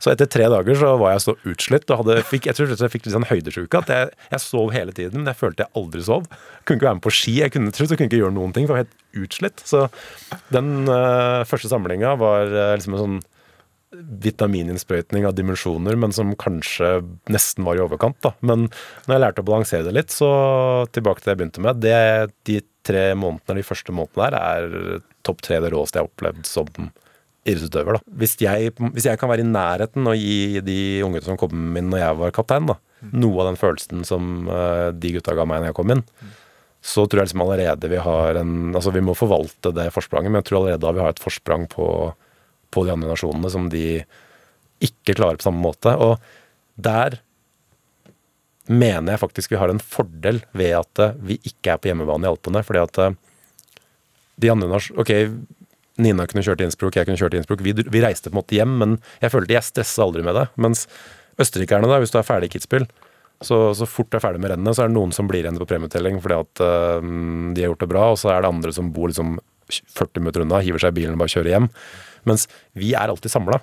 [0.04, 2.94] Så etter tre dager så var jeg så utslitt og hadde, fikk, jeg tror jeg
[2.94, 3.82] fikk litt sånn høydesjuke.
[3.82, 6.28] At jeg, jeg sov hele tiden, men jeg følte jeg aldri sov.
[6.64, 7.40] Kunne ikke være med på ski.
[7.42, 9.66] Jeg kunne, jeg kunne ikke gjøre noen ting, for jeg var helt utslitt.
[9.68, 9.88] Så
[10.54, 13.20] den uh, første samlinga var uh, liksom en sånn
[13.98, 17.00] vitamininnsprøytning av dimensjoner, men som kanskje
[17.32, 18.20] nesten var i overkant.
[18.22, 18.34] da.
[18.42, 18.68] Men
[19.08, 20.30] når jeg lærte å balansere det litt, så
[20.92, 21.82] tilbake til det jeg begynte med.
[21.84, 21.98] Det,
[22.50, 26.48] de tre månedene, de første månedene der er topp tre det råeste jeg har opplevd
[26.48, 26.92] som
[27.48, 27.98] idrettsutøver.
[27.98, 28.16] da.
[28.22, 31.90] Hvis jeg, hvis jeg kan være i nærheten og gi de unge som kom inn
[31.92, 32.78] når jeg var kaptein, da,
[33.14, 36.04] noe av den følelsen som eh, de gutta ga meg når jeg kom inn,
[36.88, 40.42] så tror jeg liksom allerede vi har en Altså vi må forvalte det forspranget, men
[40.42, 41.88] jeg tror allerede da vi har et forsprang på,
[42.72, 43.88] på de andre nasjonene som de
[44.84, 45.96] ikke klarer på samme måte.
[45.98, 46.22] Og
[46.78, 47.18] der
[48.68, 52.28] mener jeg faktisk vi har en fordel ved at eh, vi ikke er på hjemmebane
[52.28, 52.64] i Alpene.
[52.68, 53.16] fordi at eh,
[54.38, 55.14] de andre nasjonene Ok,
[56.02, 57.64] Nina kunne kjørt til Innsbruck, jeg kunne kjørt til Innsbruck.
[57.66, 60.48] Vi, vi reiste på en måte hjem, men jeg følte jeg stressa aldri med det.
[60.62, 60.86] Mens
[61.42, 62.88] østerrikerne, da, hvis du er ferdig i Kitzbühel,
[63.46, 65.60] så, så fort du er ferdig med rennet, så er det noen som blir igjen
[65.62, 67.10] på premieuttelling fordi at uh,
[67.54, 69.38] de har gjort det bra, og så er det andre som bor liksom
[69.70, 71.70] 40 minutter unna, hiver seg i bilen og bare kjører hjem.
[72.28, 73.60] Mens vi er alltid samla.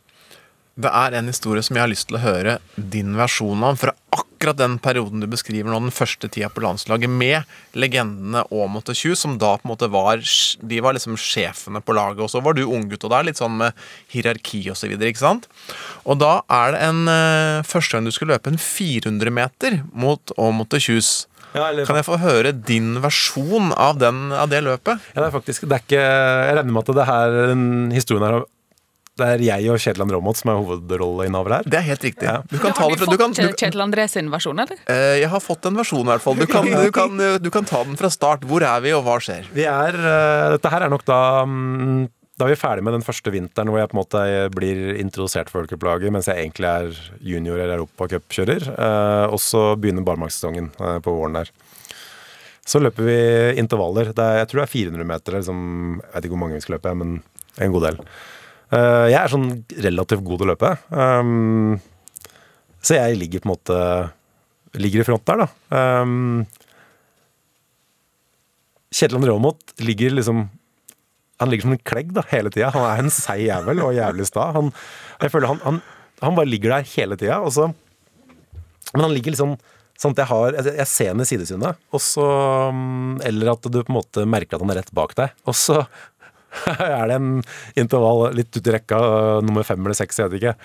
[0.75, 3.95] Det er en historie som jeg har lyst til å høre din versjon av fra
[4.45, 8.99] akkurat den perioden du beskriver nå, den første tida på landslaget, med legendene Aamodt og
[8.99, 10.21] Kjus, som da på en måte var
[10.61, 13.57] De var liksom sjefene på laget, og så var du unggutt og der, litt sånn
[13.63, 13.73] med
[14.13, 15.49] hierarki og så videre, ikke sant?
[16.05, 20.35] Og da er det en uh, første gang du skulle løpe en 400 meter mot
[20.37, 21.15] Aamodt og Kjus.
[21.55, 25.01] Kan jeg få høre din versjon av, den, av det løpet?
[25.15, 28.27] Ja, det er faktisk det er ikke, Jeg regner med at det her, den historien
[28.27, 28.43] her
[29.15, 31.69] det er jeg og Kjetil André Aamodt som er hovedrolleinnehaver her.
[31.71, 32.27] Det er helt riktig.
[32.27, 32.41] Ja.
[32.51, 34.81] Du kan ta det fra, du kan, du, Kjetil André sin versjon, eller?
[34.91, 36.41] Eh, jeg har fått en versjon, i hvert fall.
[36.41, 38.47] Du kan, du, kan, du kan ta den fra start.
[38.51, 39.47] Hvor er vi, og hva skjer?
[39.55, 43.07] Vi er, uh, Dette her er nok da um, Da er vi ferdig med den
[43.07, 44.25] første vinteren hvor jeg på en måte
[44.57, 48.67] blir introdusert for worldcuplaget, mens jeg egentlig er junior- eller europacupkjører.
[48.75, 51.55] Eh, og så begynner barmarkssesongen eh, på våren der.
[52.67, 53.19] Så løper vi
[53.63, 54.11] intervaller.
[54.11, 55.39] Det er, jeg tror det er 400 meter.
[55.39, 55.65] Liksom,
[56.03, 57.19] jeg vet ikke hvor mange vi skal løpe, men
[57.63, 58.01] en god del.
[58.73, 59.49] Uh, jeg er sånn
[59.85, 60.71] relativt god til å løpe.
[60.91, 61.77] Um,
[62.85, 63.81] så jeg ligger på en måte
[64.75, 65.77] Ligger i front der, da.
[66.03, 66.41] Um,
[68.95, 70.49] Kjetil André Aamodt ligger liksom
[71.39, 72.73] Han ligger som en klegg da, hele tida.
[72.75, 74.49] Han er en seig jævel og jævlig sta.
[74.55, 74.73] Han,
[75.23, 75.81] jeg føler han, han,
[76.23, 77.39] han bare ligger der hele tida.
[78.95, 79.57] Men han ligger liksom
[79.99, 82.25] sånn at jeg har Jeg, ser henne i sidesynet, og så
[82.75, 85.35] um, Eller at du på en måte merker at han er rett bak deg.
[85.47, 85.85] Og så
[86.79, 87.31] er det en
[87.81, 88.99] intervall litt ut i rekka,
[89.45, 90.57] nummer fem eller seks, jeg vet ikke,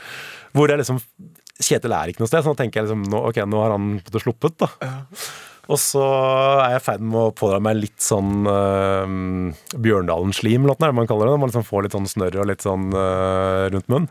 [0.57, 1.03] hvor jeg liksom
[1.59, 3.97] Kjetil er ikke noe sted, så nå tenker jeg liksom nå, Ok, nå har han
[3.99, 4.69] det sluppet, da.
[5.69, 6.01] Og så
[6.63, 9.03] er jeg i ferd med å pådra meg litt sånn uh,
[9.75, 11.35] Bjørndalen-slim, eller hva man kaller det.
[11.43, 14.07] Man liksom får litt sånn snørr og litt sånn uh, rundt munnen.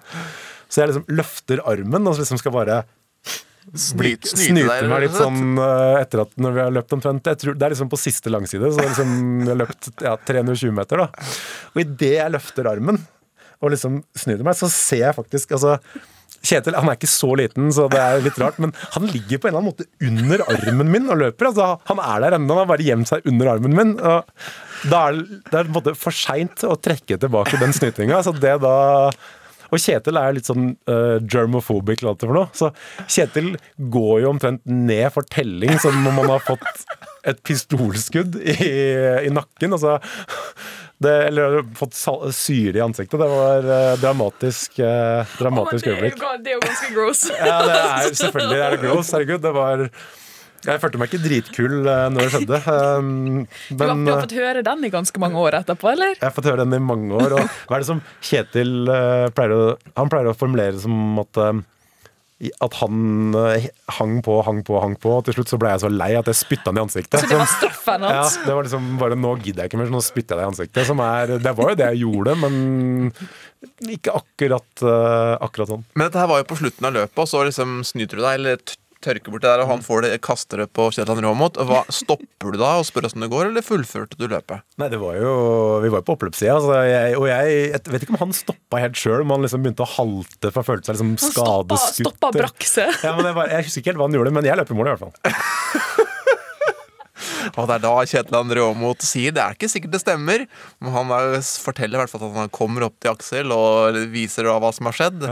[0.69, 2.83] Så jeg liksom løfter armen og så liksom skal bare
[3.76, 7.66] snyte snyte meg litt sånn uh, etter at når vi har løpt omtrent tror, Det
[7.66, 11.04] er liksom på siste langside, så liksom, vi har løpt ja, 320 meter.
[11.04, 11.33] da
[11.74, 13.00] Og idet jeg løfter armen
[13.59, 15.78] og liksom snur meg, så ser jeg faktisk altså
[16.38, 19.48] Kjetil han er ikke så liten, så det er litt rart, men han ligger på
[19.48, 21.48] en eller annen måte under armen min og løper.
[21.50, 23.96] altså Han er der ennå, han har bare gjemt seg under armen min.
[23.98, 24.28] og
[24.87, 28.22] da er det det er for seint å trekke tilbake den snytinga.
[28.22, 28.76] Så det da
[29.68, 32.50] og Kjetil er litt sånn uh, germophobic, eller det er for noe.
[32.57, 32.70] Så
[33.07, 33.54] Kjetil
[33.92, 36.85] går jo omtrent ned for telling som om han har fått
[37.28, 38.59] et pistolskudd i,
[39.28, 39.74] i nakken.
[39.76, 39.98] Altså,
[41.04, 41.94] det, eller fått
[42.35, 43.18] syre i ansiktet.
[43.20, 46.22] Det var uh, dramatisk, uh, dramatisk øyeblikk.
[46.42, 47.26] det er jo ganske gross.
[47.35, 49.12] Ja, det er, selvfølgelig er det gross.
[49.14, 49.44] Herregud.
[49.44, 49.85] Det var
[50.66, 52.59] Jeg følte meg ikke dritkul uh, når det skjedde.
[52.66, 53.09] Um,
[53.71, 56.16] Du har, du har fått høre den i ganske mange år etterpå, eller?
[56.16, 57.38] jeg har fått høre den i mange år.
[57.38, 59.64] Og hva er det som Kjetil uh, pleier å
[60.01, 61.59] Han pleier å formulere det som at uh,
[62.38, 63.35] at han
[63.97, 65.11] hang på, hang på, hang på.
[65.16, 67.18] Og til slutt så ble jeg så lei at jeg spytta han i ansiktet.
[67.18, 68.37] Så det var straffen hans?
[68.38, 70.47] ja, det var liksom bare Nå gidder jeg ikke mer, så nå spytter jeg deg
[70.47, 70.87] i ansiktet.
[70.87, 74.85] Som er, det var jo det jeg gjorde, men ikke akkurat,
[75.49, 75.83] akkurat sånn.
[75.99, 78.38] Men dette her var jo på slutten av løpet, og så liksom snyter du deg,
[78.38, 81.59] eller tørker bort det der, og han får det, kaster det på Kjetil André Aamodt.
[81.94, 84.65] Stopper du da og spør åssen det går, eller fullførte du løpet?
[84.81, 85.33] Nei, det var jo
[85.85, 88.83] Vi var jo på oppløpssida, så jeg, og jeg, jeg vet ikke om han stoppa
[88.83, 91.79] helt sjøl, om han liksom begynte å halte for han følte seg liksom skadeskutt.
[91.79, 92.88] Han stoppa, stoppa brakse.
[93.09, 94.79] Ja, men jeg, bare, jeg husker ikke helt hva han gjorde, men jeg løp i
[94.79, 96.05] mål i hvert fall.
[97.57, 100.44] Og det er da Kjetil André Aamodt sier det er ikke sikkert det stemmer,
[100.83, 104.49] men han er, forteller i hvert fall at han kommer opp til Aksel og viser
[104.49, 105.25] da hva som har skjedd.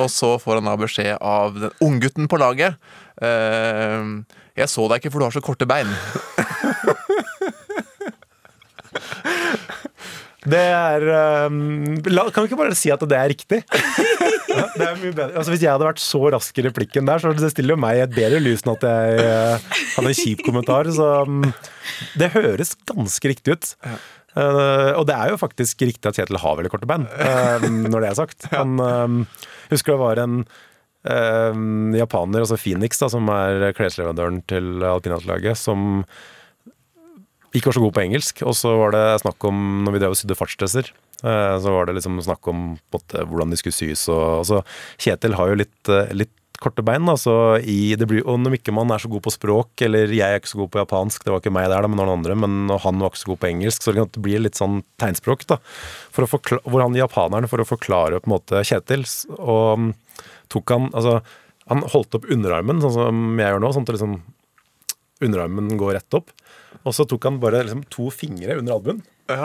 [0.00, 2.78] Og så får han da beskjed av den unggutten på laget.
[3.20, 4.00] Eh,
[4.62, 5.90] jeg så deg ikke for du har så korte bein.
[10.42, 11.04] Det er
[11.46, 13.62] um, la, Kan vi ikke bare si at det er riktig?
[14.52, 15.32] Ja, det er mye bedre.
[15.40, 17.96] Altså, hvis jeg hadde vært så rask i replikken der, så det stiller det meg
[17.96, 20.90] i et bedre lys enn at jeg uh, hadde en kjip kommentar.
[20.92, 21.46] Så um,
[22.20, 23.70] det høres ganske riktig ut.
[24.36, 28.04] Uh, og det er jo faktisk riktig at Kjetil har veldig korte bein, uh, når
[28.04, 28.50] det er sagt.
[28.52, 29.18] Han um,
[29.72, 30.42] husker det var en
[31.02, 36.04] japaner, altså Phoenix, da, som er klesleverandøren til alpinatlaget, som
[37.52, 38.44] ikke var så god på engelsk.
[38.48, 40.92] Og så var det snakk om, når vi drev og sydde fartsdresser,
[41.22, 44.06] eh, så var det liksom snakk om måte, hvordan de skulle sys.
[44.12, 44.62] Og, så
[45.02, 46.32] Kjetil har jo litt, eh, litt
[46.62, 49.82] korte bein, da, så i, blir, og når ikke man er så god på språk,
[49.82, 51.98] eller jeg er ikke så god på japansk, det var ikke meg der, da, men
[51.98, 54.78] noen andre, men han var ikke så god på engelsk, så det blir litt sånn
[55.02, 55.58] tegnspråk, da.
[56.14, 59.02] For å forkla- hvor han japanerne for å forklare på en måte Kjetil,
[59.42, 59.90] og
[60.52, 61.18] tok han Altså,
[61.70, 64.16] han holdt opp underarmen, sånn som jeg gjør nå, sånn at liksom
[65.22, 66.32] underarmen går rett opp.
[66.82, 69.02] Og så tok han bare liksom to fingre under albuen.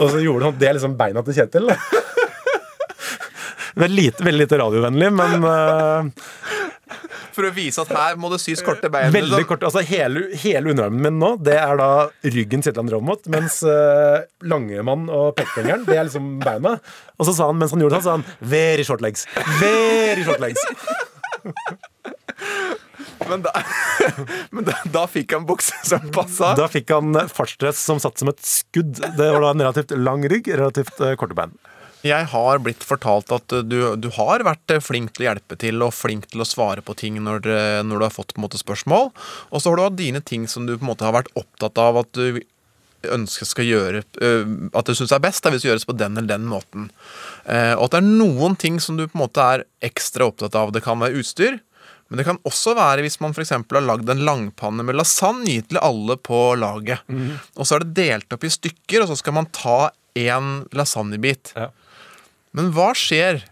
[0.00, 1.70] og så gjorde han det liksom beina til Kjetil.
[3.86, 6.04] er lite, veldig lite radiovennlig, men eh,
[7.36, 9.10] For å vise at her må det sys korte bein.
[9.12, 9.48] veldig liksom.
[9.50, 9.66] kort.
[9.68, 11.90] Altså hele, hele underarmen min nå, det er da
[12.24, 16.78] ryggen Kjetil André mot, mens uh, Langemann og pekefingeren, det er liksom beina.
[17.20, 19.26] Og så sa han, mens han gjorde det, så sa han 'very short legs'.
[19.60, 20.64] Very short legs.
[23.28, 23.52] Men, da,
[24.54, 26.52] men da, da fikk han bukse som passa.
[26.58, 29.00] Da fikk han fartsdress som satt som et skudd.
[29.00, 31.56] Det var da en relativt lang rygg, relativt uh, korte bein.
[32.06, 35.58] Jeg har blitt fortalt at uh, du, du har vært uh, flink til å hjelpe
[35.60, 38.60] til og flink til å svare på ting når, uh, når du har fått måte,
[38.60, 39.10] spørsmål.
[39.50, 41.80] Og så har du hatt dine ting som du på en måte har vært opptatt
[41.82, 42.42] av at du
[43.06, 44.00] ønsker skal gjøre
[44.74, 46.88] At du syns er best da, hvis det gjøres på den eller den måten.
[47.44, 50.72] Og at det er noen ting som du på en måte er ekstra opptatt av.
[50.74, 51.60] Det kan være utstyr.
[52.08, 53.52] Men det kan også være hvis man f.eks.
[53.54, 57.06] har lagd en langpanne med lasagne til alle på laget.
[57.54, 61.54] Og så er det delt opp i stykker, og så skal man ta én lasagnebit.
[62.56, 63.44] Men hva skjer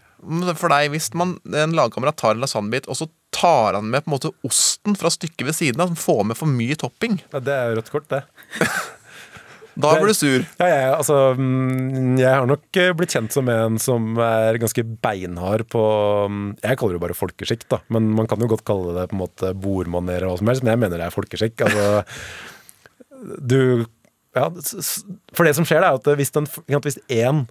[0.57, 4.09] for deg hvis man, en lagkamerat tar en lasagnebit, og så tar han med på
[4.09, 7.19] en måte osten fra stykket ved siden av, som får med for mye topping?
[7.33, 8.25] Ja, det er rødt kort, det.
[9.75, 10.43] Da blir du sur.
[10.61, 14.85] Ja, ja, altså, mm, jeg har nok eh, blitt kjent som en som er ganske
[15.03, 15.81] beinhard på
[16.31, 17.81] mm, Jeg kaller det jo bare folkeskikk, da.
[17.91, 20.63] Men man kan jo godt kalle det på en måte bordmaner og hva som helst,
[20.63, 21.65] men jeg mener det er folkeskikk.
[21.67, 22.05] Altså,
[23.51, 23.59] du
[24.35, 24.47] Ja,
[25.35, 27.45] for det som skjer, er at hvis én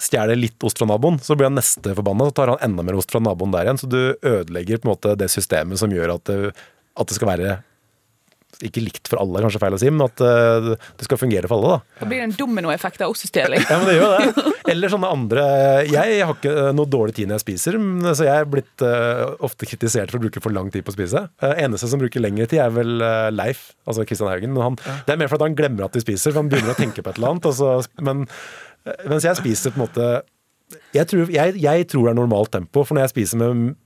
[0.00, 2.98] stjeler litt ost fra naboen, så blir han neste forbanna, så tar han enda mer
[3.00, 3.80] ost fra naboen der igjen.
[3.80, 6.52] Så du ødelegger på en måte det systemet som gjør at det,
[6.96, 7.56] at det skal være
[8.64, 11.58] ikke likt for alle, kanskje feil å si, men at eh, det skal fungere for
[11.58, 11.74] alle.
[11.76, 12.00] da.
[12.00, 13.60] Da blir det en dominoeffekt av ostestjeling.
[13.66, 14.44] Ja, men det gjør det.
[14.72, 15.42] Eller sånne andre
[15.86, 17.78] Jeg har ikke eh, noe dårlig tid når jeg spiser,
[18.08, 20.96] så jeg er blitt eh, ofte kritisert for å bruke for lang tid på å
[20.96, 21.26] spise.
[21.52, 24.56] Eneste som bruker lengre tid, er vel eh, Leif, altså Kristian Haugen.
[24.56, 26.72] Men han, det er mer for at han glemmer at de spiser, for han begynner
[26.72, 27.50] å tenke på et eller annet.
[27.52, 27.76] Altså,
[28.08, 28.65] men eh,
[29.08, 30.06] mens jeg spiser på en måte
[30.96, 33.76] jeg tror, jeg, jeg tror det er normalt tempo, for når jeg spiser med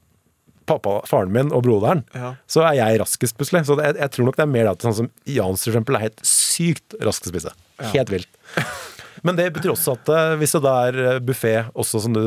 [0.71, 2.35] pappa, faren min og broderen, Ja.
[2.49, 3.67] så er jeg raskest plutselig.
[3.67, 5.99] Så det, jeg, tror nok det er mer det at sånn som Jans for eksempel
[5.99, 7.53] er helt sykt rask til å spise.
[7.93, 8.31] Helt vilt.
[9.27, 12.23] Men det betyr også at eh, hvis det da er buffé, også som du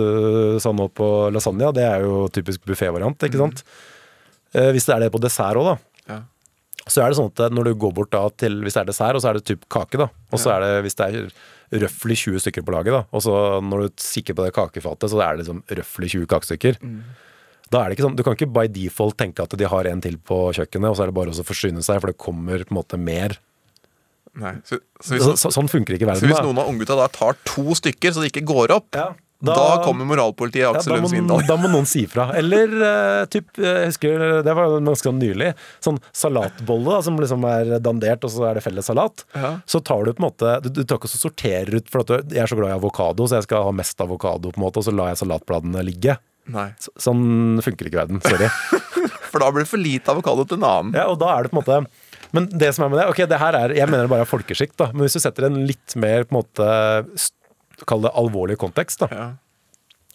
[0.61, 3.63] sa nå på lasagna, det er jo typisk buffévariant, ikke sant?
[4.53, 4.69] Mm.
[4.75, 5.75] Hvis det er det på dessert òg, da.
[6.11, 6.19] Ja.
[6.85, 9.15] Så er det sånn at når du går bort da til Hvis det er dessert,
[9.17, 10.11] og så er det typ kake, da.
[10.29, 10.57] Og så Ja.
[10.59, 11.31] er det hvis det er
[11.81, 13.03] røftlig 20 stykker på laget, da.
[13.15, 13.33] Og så
[13.65, 16.77] når du kikker på det kakefatet, så er det liksom røftlig 20 kakestykker.
[17.73, 20.03] Da er det ikke sånn, Du kan ikke by default tenke at de har en
[20.03, 22.73] til på kjøkkenet, og så er det bare å forsyne seg, for det kommer på
[22.75, 23.37] en måte mer.
[24.33, 24.55] Nei.
[24.65, 26.25] Så, så hvis, Så, så, sånn funker ikke verden.
[26.25, 28.89] så hvis noen av unggutta da tar to stykker så det ikke går opp,
[29.49, 31.43] da- da, kommer moralpolitiet Ja, Aksel Lund må, Svindal.
[31.47, 32.29] da må noen si fra.
[32.39, 37.47] Eller uh, typ, jeg husker, det var ganske sånn nylig, sånn salatbolle da, som liksom
[37.49, 39.25] er dandert, og så er det felles salat.
[39.35, 39.55] Ja.
[39.69, 42.39] Så tar du på en måte Du, du tar ikke og sorterer ut, for jeg
[42.39, 44.87] er så glad i avokado, så jeg skal ha mest avokado, på en måte, og
[44.87, 46.17] så lar jeg salatbladene ligge.
[46.79, 48.23] Så, sånn funker ikke verden.
[48.25, 48.49] Sorry.
[49.33, 50.97] For da blir det for lite avokado til en annen.
[50.97, 51.79] Ja, og da er det på en måte
[52.35, 54.29] Men det som er med det, ok, det her er Jeg mener det bare er
[54.29, 54.91] folkeskikt da.
[54.93, 56.67] Men hvis du setter en litt mer på en måte
[57.89, 59.33] Kall det alvorlig kontekst, da.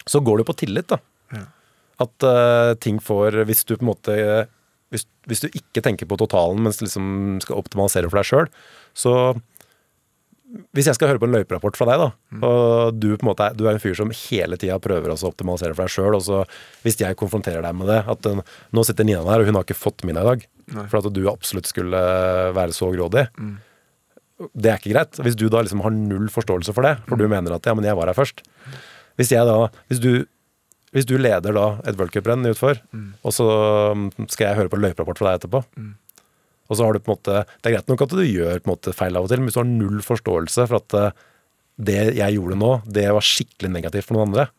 [0.09, 0.99] Så går det på tillit, da.
[1.99, 4.15] At uh, ting får Hvis du på en måte
[4.89, 8.47] hvis, hvis du ikke tenker på totalen, mens du liksom skal optimalisere for deg sjøl,
[8.97, 9.13] så
[10.73, 13.51] hvis jeg skal høre på en løyperapport fra deg, da, og du på en måte
[13.51, 16.23] er, du er en fyr som hele tida prøver å optimalisere for deg sjøl, og
[16.25, 16.39] så
[16.81, 18.41] hvis jeg konfronterer deg med det at den,
[18.73, 20.47] Nå sitter Nina der, og hun har ikke fått middag i dag.
[20.73, 20.85] Nei.
[20.89, 22.01] For at du absolutt skulle
[22.57, 23.27] være så grådig.
[24.39, 25.19] Det er ikke greit.
[25.25, 27.87] Hvis du da liksom har null forståelse for det, for du mener at ja, men
[27.87, 28.43] jeg var her først.
[29.19, 30.25] Hvis jeg da Hvis du,
[30.95, 32.79] hvis du leder da et worldcuprenn utfor,
[33.23, 33.47] og så
[33.93, 35.63] mm, skal jeg høre på løyperapport fra deg etterpå,
[36.69, 38.69] og så har du på en måte Det er greit nok at du gjør på
[38.69, 41.25] en måte feil av og til, men hvis du har null forståelse for at eh,
[41.79, 44.49] det jeg gjorde nå, det var skikkelig negativt for noen andre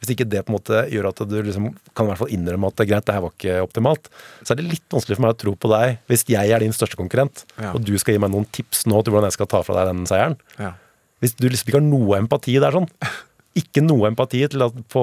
[0.00, 2.70] Hvis ikke det på en måte gjør at du liksom kan i hvert fall innrømme
[2.70, 4.06] at det er greit, det her var ikke optimalt,
[4.42, 6.72] så er det litt vanskelig for meg å tro på deg hvis jeg er din
[6.72, 7.74] største konkurrent, Ja.
[7.76, 9.90] og du skal gi meg noen tips nå til hvordan jeg skal ta fra deg
[9.92, 10.38] den seieren.
[10.58, 10.72] Ja.
[11.20, 12.88] Hvis du liksom ikke har noe empati der sånn,
[13.60, 15.02] ikke noe empati til at på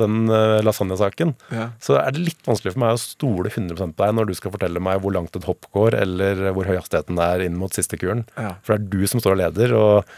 [0.00, 1.66] den eh, lasagnesaken, Ja.
[1.82, 4.54] så er det litt vanskelig for meg å stole 100 på deg når du skal
[4.54, 7.98] fortelle meg hvor langt et hopp går, eller hvor høy hastigheten er inn mot siste
[8.00, 8.24] kuren.
[8.38, 8.54] Ja.
[8.64, 10.08] For det er du som står og leder, og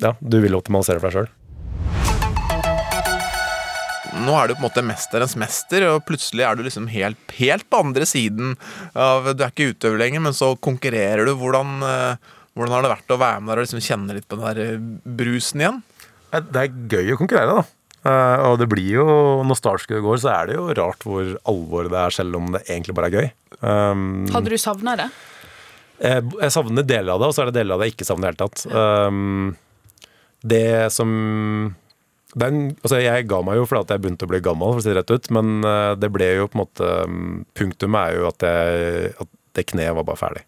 [0.00, 1.32] ja, du vil optimalisere for deg sjøl.
[4.20, 7.66] Nå er du på en måte mesterens mester, og plutselig er du liksom helt, helt
[7.70, 8.54] på andre siden
[8.94, 11.34] av Du er ikke utøver lenger, men så konkurrerer du.
[11.40, 14.38] Hvordan, eh, hvordan har det vært å være med der og liksom kjenne litt på
[14.38, 14.88] den der eh,
[15.20, 15.82] brusen igjen?
[16.30, 17.80] Det er gøy å konkurrere, da.
[18.00, 19.06] Eh, og det blir jo,
[19.44, 22.62] når startskuddet går, så er det jo rart hvor alvorlig det er, selv om det
[22.68, 23.28] egentlig bare er gøy.
[23.60, 25.10] Um, Hadde du savna det?
[26.00, 28.08] Jeg, jeg savner deler av det, og så er det deler av det jeg ikke
[28.08, 28.64] savner i det hele tatt.
[28.72, 29.50] Um,
[30.40, 31.10] det som
[32.38, 34.92] er altså Jeg ga meg jo fordi jeg begynte å bli gammel, for å si
[34.92, 35.32] det rett ut.
[35.34, 39.30] Men uh, det ble jo på en måte punktum Punktumet er jo at, jeg, at
[39.58, 40.44] det kneet var bare ferdig.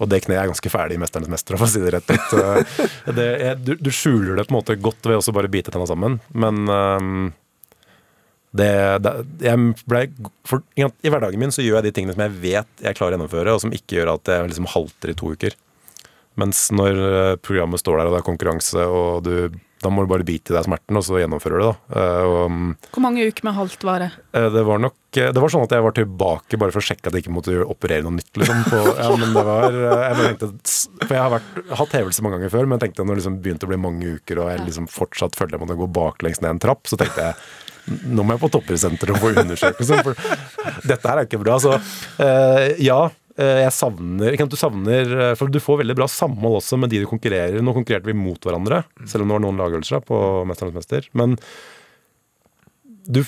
[0.00, 2.32] Og det kneet er ganske ferdig i 'Mesternes mester', for å si det rett ut.
[2.32, 2.86] Uh,
[3.18, 5.88] det, jeg, du, du skjuler det på en måte godt ved også bare bite tenna
[5.88, 7.26] sammen, men um,
[8.56, 8.70] det,
[9.04, 9.12] det,
[9.44, 10.06] jeg ble,
[10.48, 13.18] for, I hverdagen min så gjør jeg de tingene som jeg vet jeg klarer å
[13.18, 15.54] gjennomføre, og som ikke gjør at jeg liksom halter i to uker.
[16.40, 20.10] Mens når eh, programmet står der, og det er konkurranse, og du, da må du
[20.12, 21.68] bare bite i deg smerten, og så gjennomfører du det.
[21.70, 22.00] da.
[22.00, 24.10] Eh, Og, mm, Hvor mange uker med halvt var det?
[24.36, 26.84] eh, det var nok eh, Det var sånn at jeg var tilbake bare for å
[26.84, 28.28] sjekke at jeg ikke måtte operere noe nytt.
[28.36, 28.60] liksom.
[28.68, 30.50] På, ja, men det var, jeg bare tenkte,
[31.06, 31.50] For jeg har vært,
[31.80, 34.14] hatt hevelse mange ganger før, men jeg tenkte når det liksom begynte å bli mange
[34.20, 37.30] uker, og jeg liksom fortsatt følte jeg måtte gå baklengs ned en trapp, så tenkte
[37.30, 37.40] jeg
[38.04, 39.96] nå må jeg på toppidrettssenteret og få undersøkelse.
[40.04, 41.56] For dette her er ikke bra.
[41.58, 41.72] Så
[42.78, 42.98] ja,
[43.40, 47.08] jeg savner Du savner eh, For du får veldig bra samhold også med de du
[47.10, 47.60] konkurrerer.
[47.64, 51.08] Nå konkurrerte vi mot hverandre, selv om det var noen lagøvelser på Mesternes mester.
[51.16, 51.36] Men
[53.10, 53.22] du,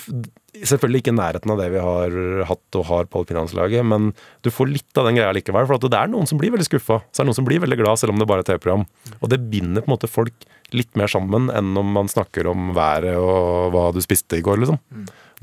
[0.61, 2.13] selvfølgelig ikke i nærheten av det vi har
[2.47, 4.11] hatt og har på alpinlandslaget, men
[4.45, 5.67] du får litt av den greia likevel.
[5.69, 7.01] For det er noen som blir veldig skuffa.
[7.09, 8.85] Så er det noen som blir veldig glad, selv om det bare er TV-program.
[9.19, 12.71] Og det binder på en måte folk litt mer sammen enn om man snakker om
[12.77, 14.79] været og hva du spiste i går, liksom.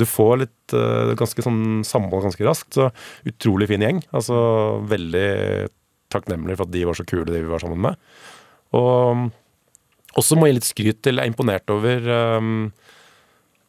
[0.01, 2.72] Du får litt eh, ganske sånn samhold ganske raskt.
[2.76, 2.88] Så
[3.28, 4.03] utrolig fin gjeng.
[4.16, 4.38] Altså
[4.90, 5.28] veldig
[6.11, 8.01] takknemlig for at de var så kule, de vi var sammen med.
[8.76, 9.28] Og
[10.18, 12.07] også må jeg gi litt skryt til, jeg er imponert over
[12.38, 12.70] um,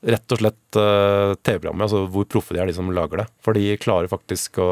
[0.02, 3.28] rett og slett uh, TV-programmet, altså hvor proffe de er, de som lager det.
[3.46, 4.72] For de klarer faktisk å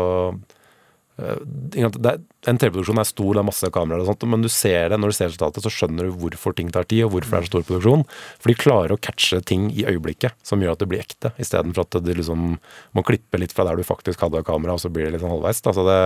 [1.20, 5.12] En TV-produksjon er stor, det er masse kameraer og sånt, men du ser det, når
[5.12, 7.52] du ser resultatet, så skjønner du hvorfor ting tar tid, og hvorfor det er så
[7.54, 8.06] stor produksjon.
[8.40, 11.88] For de klarer å catche ting i øyeblikket som gjør at det blir ekte, istedenfor
[11.88, 15.08] at du liksom må klippe litt fra der du faktisk hadde kamera, og så blir
[15.10, 15.64] det litt sånn halvveis.
[15.66, 15.98] Altså det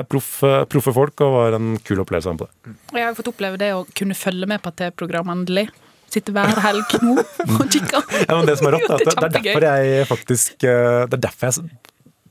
[0.00, 2.76] er proffe, proffe folk, og var en kul opplevelse med på det.
[2.92, 5.68] Og jeg har fått oppleve det å kunne følge med på TV-program endelig.
[6.12, 8.02] Sitte hver helg nå og kikke.
[8.28, 11.04] Ja, men det som er rått, er at det, det er derfor jeg faktisk eh,
[11.08, 11.70] Det er derfor jeg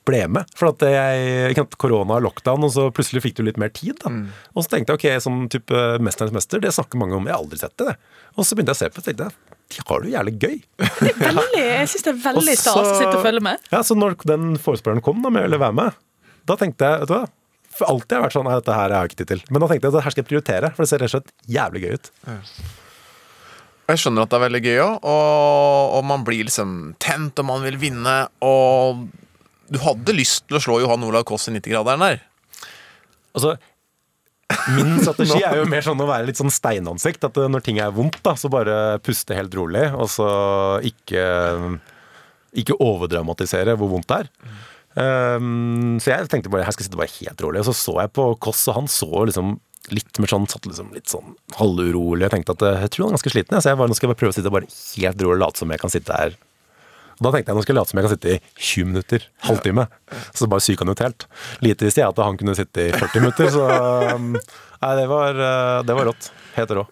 [0.07, 0.49] ble med.
[0.57, 3.99] For at jeg, korona og lockdown, og så plutselig fikk du litt mer tid.
[4.01, 4.11] da.
[4.55, 7.27] Og så tenkte jeg ok, som type Mesternes mester, det snakker mange om.
[7.29, 7.93] Jeg har aldri sett det.
[7.93, 8.29] det.
[8.35, 10.33] Og så begynte jeg å se på det, tenkte jeg de har det jo jævlig
[10.41, 10.55] gøy.
[11.21, 13.69] Veldig, jeg syns det er veldig stas å sitte og følge med.
[13.71, 16.01] Ja, Så når den forespøreren kom da med å være med,
[16.49, 17.23] da tenkte jeg vet du hva,
[17.71, 19.43] For alltid har jeg vært sånn Nei, dette her har jeg ikke tid til.
[19.47, 21.33] Men da tenkte jeg at her skal jeg prioritere, for det ser rett og slett
[21.55, 22.11] jævlig gøy ut.
[23.91, 27.47] Jeg skjønner at det er veldig gøy òg, og, og man blir liksom tent, og
[27.47, 29.05] man vil vinne, og
[29.71, 32.23] du hadde lyst til å slå Johan Olav Koss i 90-graderen der.
[33.37, 33.55] Altså,
[34.75, 37.23] Min strategi er jo mer sånn å være litt sånn steinansikt.
[37.29, 40.27] At når ting er vondt, da, så bare puste helt rolig, og så
[40.87, 41.23] ikke,
[42.63, 44.31] ikke overdramatisere hvor vondt det er.
[44.91, 47.63] Um, så jeg tenkte bare her skal jeg sitte bare helt rolig.
[47.63, 49.55] Og så så jeg på Koss, og han så liksom
[49.95, 52.27] litt mer sånn, satt liksom litt sånn halvurolig.
[52.27, 54.07] Jeg tenkte at eh, jeg tror han er ganske sliten, så jeg bare, nå skal
[54.07, 56.35] jeg bare prøve å sitte bare helt rolig og late som jeg kan sitte her.
[57.21, 59.25] Og da tenkte jeg nå skal jeg late som jeg kan sitte i 20 minutter,
[59.45, 59.83] halvtime.
[60.33, 61.27] Så bare psyka han ut helt.
[61.61, 63.67] Lite visste jeg at han kunne sitte i 40 minutter, så
[64.17, 64.33] um,
[64.81, 66.31] Nei, det var, uh, det var rått.
[66.55, 66.87] Helt rå.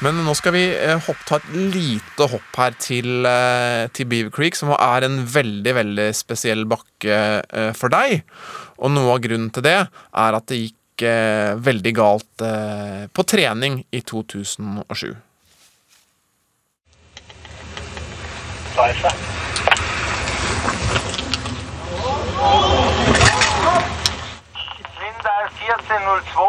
[0.00, 4.32] Men nå skal vi eh, hopp, ta et lite hopp her til, eh, til Beaver
[4.32, 8.24] Creek, som er en veldig, veldig spesiell bakke eh, for deg.
[8.80, 13.28] Og noe av grunnen til det er at det gikk eh, veldig galt eh, på
[13.28, 15.12] trening i 2007.
[18.80, 19.04] Vind
[25.28, 26.44] er 1402.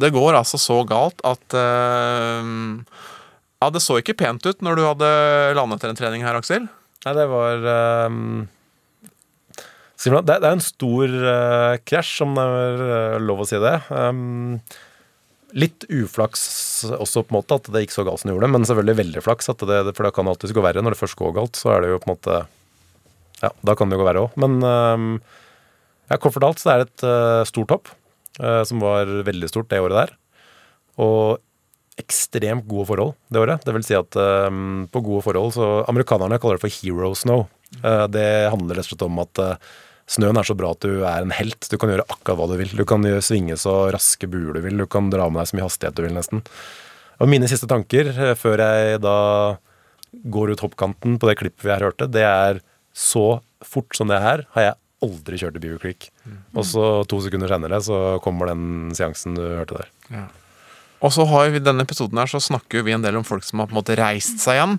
[0.00, 2.80] Det går altså så galt at uh,
[3.60, 5.10] Ja, det så ikke pent ut når du hadde
[5.58, 6.64] landet etter en trening her, Aksel.
[7.04, 7.56] Nei, det var
[8.08, 8.48] um,
[10.00, 13.76] det, det er en stor uh, krasj, om det er lov å si det.
[13.92, 14.56] Ehm,
[15.56, 16.42] litt uflaks
[16.96, 18.50] også, på en måte, at det gikk så galt som det gjorde.
[18.54, 20.82] Men selvfølgelig veldig flaks, det, for det kan alltid gå verre.
[20.84, 22.40] Når det først går galt, så er det jo på en måte
[23.40, 24.40] Ja, da kan det jo gå verre òg.
[24.40, 25.12] Men ehm,
[26.10, 27.92] ja, kort fortalt så er det et eh, stort hopp,
[28.40, 30.12] eh, som var veldig stort det året der.
[31.00, 31.40] Og
[32.00, 33.64] ekstremt gode forhold det året.
[33.64, 37.42] Det vil si at på gode forhold så Amerikanerne kaller det for hero snow.
[37.78, 39.70] Eh, det handler rett og slett om at eh,
[40.10, 41.68] snøen er så bra at du er en helt.
[41.70, 42.72] Du kan gjøre akkurat hva du vil.
[42.76, 44.80] Du kan svinge så raske buer du vil.
[44.82, 46.42] Du kan dra med deg så mye hastighet du vil, nesten.
[47.20, 49.16] Og mine siste tanker eh, før jeg da
[50.10, 52.62] går ut hoppkanten på det klippet vi her hørte, det er
[52.96, 56.10] så fort som det her har jeg aldri kjørt i Beaver Creek.
[56.56, 60.26] Og så to sekunder senere så kommer den seansen du hørte der.
[61.00, 63.62] Og så har vi denne episoden her, så snakker vi en del om folk som
[63.62, 64.74] har på en måte reist seg igjen.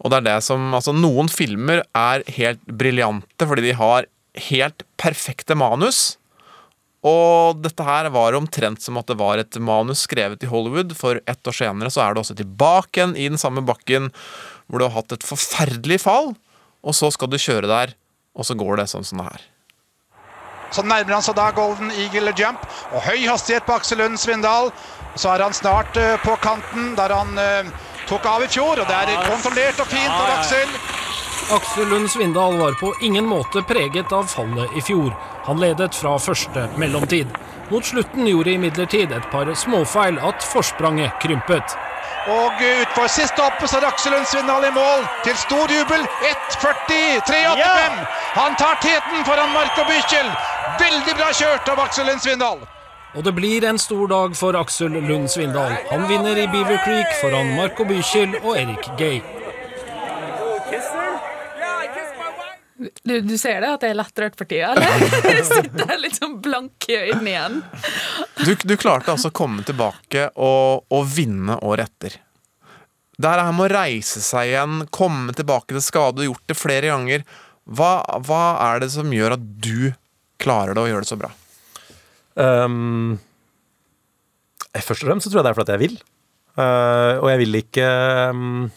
[0.00, 4.08] Og det er det som Altså, noen filmer er helt briljante fordi de har
[4.48, 6.16] helt perfekte manus.
[7.06, 10.96] Og dette her var omtrent som at det var et manus skrevet i Hollywood.
[10.98, 14.10] For ett år senere så er du også tilbake igjen i den samme bakken
[14.68, 16.34] hvor du har hatt et forferdelig fall,
[16.84, 17.94] og så skal du kjøre der,
[18.36, 19.46] og så går det sånn som det her.
[20.68, 24.68] Så nærmer han seg da Golden Eagle Jump, og høy hastighet på Aksel Lund Svindal.
[25.16, 27.70] Så er han snart eh, på kanten der han eh,
[28.10, 30.76] tok av i fjor, og det er kontrollert og fint av Aksel.
[31.50, 35.14] Aksel Lund Svindal var på ingen måte preget av fallet i fjor.
[35.44, 37.26] Han ledet fra første mellomtid.
[37.70, 41.76] Mot slutten gjorde imidlertid et par småfeil at forspranget krympet.
[42.28, 46.04] Og utfor siste hoppet så er Aksel Lund Svindal i mål, til stor jubel.
[46.28, 47.96] 1.40,385.
[48.36, 50.28] Han tar teten foran Marco Büchel.
[50.84, 52.60] Veldig bra kjørt av Aksel Lund Svindal.
[53.16, 55.72] Og det blir en stor dag for Aksel Lund Svindal.
[55.88, 59.22] Han vinner i Beaver Creek foran Marco Büchel og Erik Gay.
[62.78, 65.02] Du, du ser det at jeg er lettrørt for tida, eller?
[65.34, 67.56] Jeg sitter litt sånn blank i øynene igjen.
[68.44, 72.20] Du, du klarte altså å komme tilbake og, og vinne året etter.
[73.18, 76.92] Det her med å reise seg igjen, komme tilbake til skade, og gjort det flere
[76.92, 77.24] ganger.
[77.66, 79.90] Hva, hva er det som gjør at du
[80.38, 81.32] klarer det og gjør det så bra?
[82.38, 83.18] Um,
[84.70, 85.98] først og fremst så tror jeg det er fordi jeg vil.
[86.54, 87.88] Uh, og jeg vil ikke
[88.30, 88.68] um,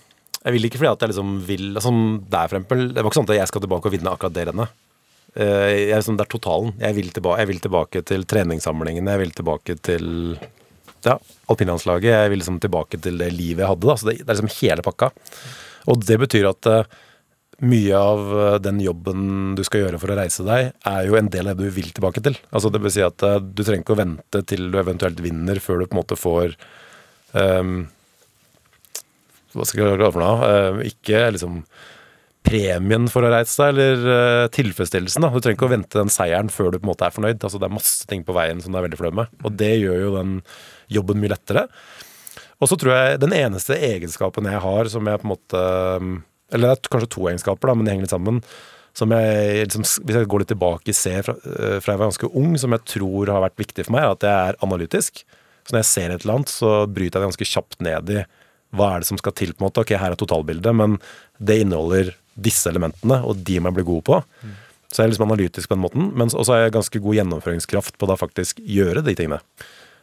[0.41, 1.91] Jeg vil ikke fordi at jeg liksom vil altså,
[2.31, 4.47] der for eksempel, Det var ikke sånn at jeg skal tilbake og vinne akkurat det
[4.49, 4.79] rennet.
[5.35, 6.73] Eh, jeg, er sånn, det er totalen.
[6.81, 9.13] Jeg vil, tilbake, jeg vil tilbake til treningssamlingene.
[9.15, 10.09] Jeg vil tilbake til
[11.05, 11.15] ja,
[11.51, 12.09] alpinlandslaget.
[12.09, 13.87] Jeg vil liksom tilbake til det livet jeg hadde.
[13.87, 13.97] Da.
[13.99, 15.11] Så det, det er liksom hele pakka.
[15.91, 16.99] Og det betyr at eh,
[17.61, 21.29] mye av eh, den jobben du skal gjøre for å reise deg, er jo en
[21.31, 22.37] del av det du vil tilbake til.
[22.49, 25.61] Altså Det vil si at eh, du trenger ikke å vente til du eventuelt vinner,
[25.63, 26.55] før du på en måte får
[27.37, 27.83] ehm,
[29.55, 30.51] Hva skal jeg kalle for noe?
[30.51, 31.63] Eh, ikke liksom
[32.41, 35.23] premien for å reise deg, eller eh, tilfredsstillelsen.
[35.23, 35.29] da.
[35.29, 37.41] Du trenger ikke å vente den seieren før du på en måte er fornøyd.
[37.41, 39.71] Altså Det er masse ting på veien som du er veldig fornøyd med, og det
[39.77, 40.33] gjør jo den
[40.91, 41.67] jobben mye lettere.
[42.61, 45.61] Og så tror jeg den eneste egenskapen jeg har som jeg på en måte
[46.53, 48.41] Eller det er kanskje to egenskaper, da, men de henger litt sammen.
[48.97, 52.09] Som jeg, liksom, hvis jeg går litt tilbake i ser fra, eh, fra jeg var
[52.09, 55.23] ganske ung, som jeg tror har vært viktig for meg, er at jeg er analytisk.
[55.63, 58.25] Så når jeg ser et eller annet, så bryter jeg det ganske kjapt ned i
[58.75, 59.53] hva er det som skal til.
[59.53, 60.97] på en måte, ok, Her er totalbildet, men
[61.39, 64.21] det inneholder disse elementene, og de må jeg bli god på.
[64.91, 67.97] Så jeg er liksom analytisk på den måten, men også har jeg ganske god gjennomføringskraft
[67.97, 69.39] på å da faktisk gjøre de tingene.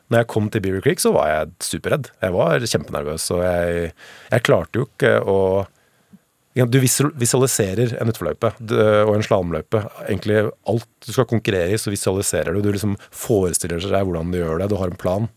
[0.08, 2.08] Når jeg kom til Beaver Creek, så var jeg superredd.
[2.24, 3.90] Jeg var kjempenervøs, og jeg,
[4.32, 5.40] jeg klarte jo ikke å
[6.58, 8.48] Du visualiserer en utforløype
[9.04, 9.82] og en slalåmløype.
[10.08, 12.64] Egentlig alt du skal konkurrere i, så visualiserer du.
[12.64, 14.70] Du liksom forestiller deg hvordan du gjør det.
[14.72, 15.28] Du har en plan.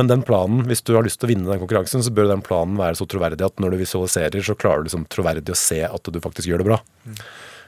[0.00, 2.40] Men den planen, hvis du har lyst til å vinne den konkurransen, så bør den
[2.40, 5.82] planen være så troverdig at når du visualiserer, så klarer du liksom troverdig å se
[5.84, 6.78] at du faktisk gjør det bra.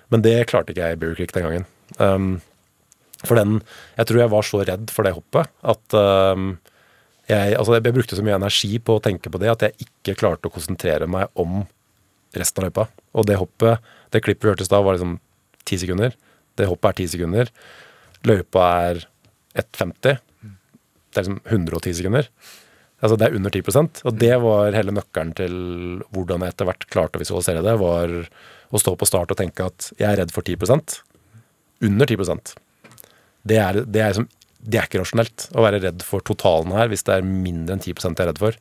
[0.09, 1.66] Men det klarte ikke jeg i Bear Creek den gangen.
[2.01, 2.30] Um,
[3.22, 3.59] for den
[3.99, 6.55] Jeg tror jeg var så redd for det hoppet at um,
[7.28, 10.16] jeg, altså jeg brukte så mye energi på å tenke på det at jeg ikke
[10.24, 11.62] klarte å konsentrere meg om
[12.33, 12.89] resten av løypa.
[13.12, 15.18] Og det hoppet, det klippet vi hørte i stad, var liksom
[15.68, 16.16] ti sekunder.
[16.57, 17.53] Det hoppet er ti sekunder.
[18.24, 19.05] Løypa er
[19.61, 20.22] 1,50.
[21.13, 22.29] Det er liksom 110 sekunder.
[23.03, 25.55] Altså det er under 10% og det var hele nøkkelen til
[26.15, 28.13] hvordan jeg etter hvert klarte å visualisere det, var
[28.73, 31.01] å stå på start og tenke at jeg er redd for 10%
[31.89, 32.55] Under 10%
[33.51, 34.29] det er, det, er som,
[34.63, 37.83] det er ikke rasjonelt å være redd for totalen her hvis det er mindre enn
[37.83, 38.59] 10 jeg er redd for.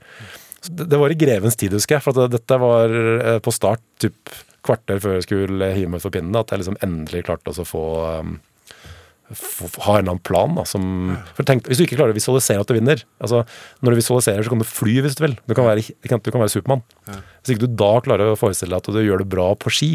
[0.66, 2.06] Det, det var i grevens tid, husker jeg.
[2.06, 4.34] For dette var eh, på start, typ
[4.66, 7.86] kvarter før jeg skulle hive meg for pinnen, at jeg liksom endelig klarte å få
[8.22, 8.36] um,
[9.32, 10.56] ha en eller annen plan.
[10.58, 10.84] Da, som,
[11.38, 13.44] for tenk, hvis du ikke klarer å visualisere at du vinner altså
[13.82, 15.38] Når du visualiserer, så kan du fly hvis du vil.
[15.48, 16.84] Du kan være, du kan være Supermann.
[17.42, 19.92] Hvis ikke du da klarer å forestille deg at du gjør det bra på ski,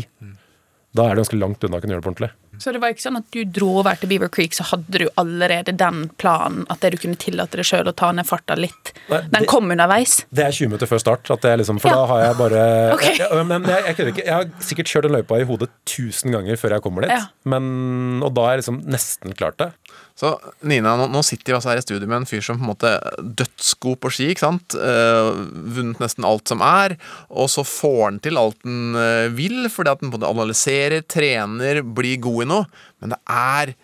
[0.96, 2.32] da er det ganske langt unna å kunne gjøre det på ordentlig.
[2.62, 5.06] Så det var ikke sånn at du dro over til Beaver Creek, så hadde du
[5.20, 8.92] allerede den planen, at det du kunne tillate deg sjøl å ta ned farta litt.
[9.08, 10.18] Den kom underveis.
[10.30, 11.32] Det er 20 minutter før start.
[11.42, 11.96] Det liksom, for Ja.
[12.02, 12.62] da har jeg bare
[12.96, 13.16] okay.
[13.20, 14.26] jeg, men jeg, jeg, kødder ikke.
[14.26, 17.12] jeg har sikkert kjørt den løypa i hodet tusen ganger før jeg kommer dit.
[17.14, 17.26] Ja.
[17.44, 19.70] Men, og da har jeg liksom nesten klart det.
[20.16, 20.30] Så
[20.64, 22.70] Nina, nå, nå sitter vi altså her i studio med en fyr som på en
[22.70, 24.30] måte dødsgod på ski.
[24.32, 24.76] ikke sant?
[24.76, 25.28] Eh,
[25.76, 26.96] vunnet nesten alt som er.
[27.28, 31.82] Og så får han til alt han eh, vil, fordi at han både analyserer, trener,
[31.84, 32.70] blir god i noe.
[33.04, 33.76] Men det er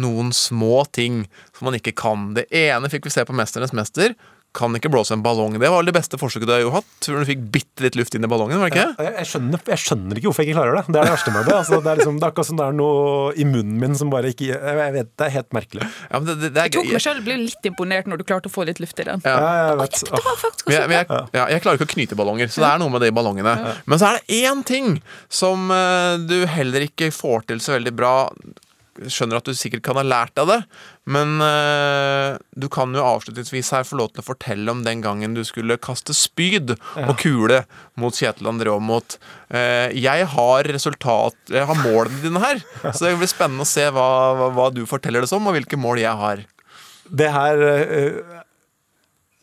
[0.00, 1.24] noen små ting
[1.56, 2.30] som man ikke kan.
[2.38, 4.16] Det ene fikk vi se på 'Mesternes mester'.
[4.56, 5.54] Kan ikke blåse en ballong.
[5.62, 6.86] Det var vel det beste forsøket du har jo hatt.
[7.04, 9.04] Tror du du fikk bitte litt luft inn i ballongen, var det ikke?
[9.06, 10.82] Jeg, jeg, skjønner, jeg skjønner ikke hvorfor jeg ikke klarer det.
[10.88, 11.54] Det er det verste med det.
[11.54, 14.10] Altså, det, er liksom, det er akkurat som det er noe i munnen min som
[14.10, 15.86] bare ikke Jeg, vet, Det er helt merkelig.
[16.08, 18.26] Ja, men det, det, det er Jeg tok meg selv ble litt imponert når du
[18.26, 19.22] klarte å få litt luft i den.
[19.22, 19.36] Ja.
[19.70, 20.00] jeg vet.
[20.10, 22.72] Det var faktisk Men jeg, jeg, ja, jeg klarer ikke å knyte ballonger, så det
[22.72, 23.54] er noe med de ballongene.
[23.86, 24.98] Men så er det én ting
[25.30, 28.14] som eh, du heller ikke får til så veldig bra.
[29.00, 30.58] Skjønner at du sikkert kan ha lært av det,
[31.10, 35.36] men uh, du kan jo avslutningsvis her få lov til å fortelle om den gangen
[35.36, 36.74] du skulle kaste spyd
[37.06, 37.62] og kule
[38.00, 39.18] mot Kjetil André Aamodt.
[39.48, 42.62] Uh, jeg har resultat Jeg har målene dine her,
[42.94, 45.80] så det blir spennende å se hva, hva, hva du forteller det som, og hvilke
[45.80, 46.44] mål jeg har.
[47.10, 48.40] Det her øh,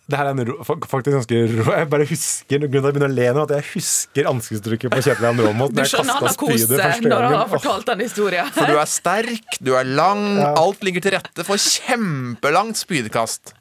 [0.08, 2.96] det her er en ro- faktisk ganske rå Jeg bare husker grunnen til at jeg
[2.96, 5.44] begynner å le nå, at jeg husker ansiktsuttrykket på Kjetil Jan Du
[5.84, 8.50] skjønner han har kost seg når han har fortalt den historien.
[8.56, 13.58] For du er sterk, du er lang, alt ligger til rette for kjempelangt spydkast.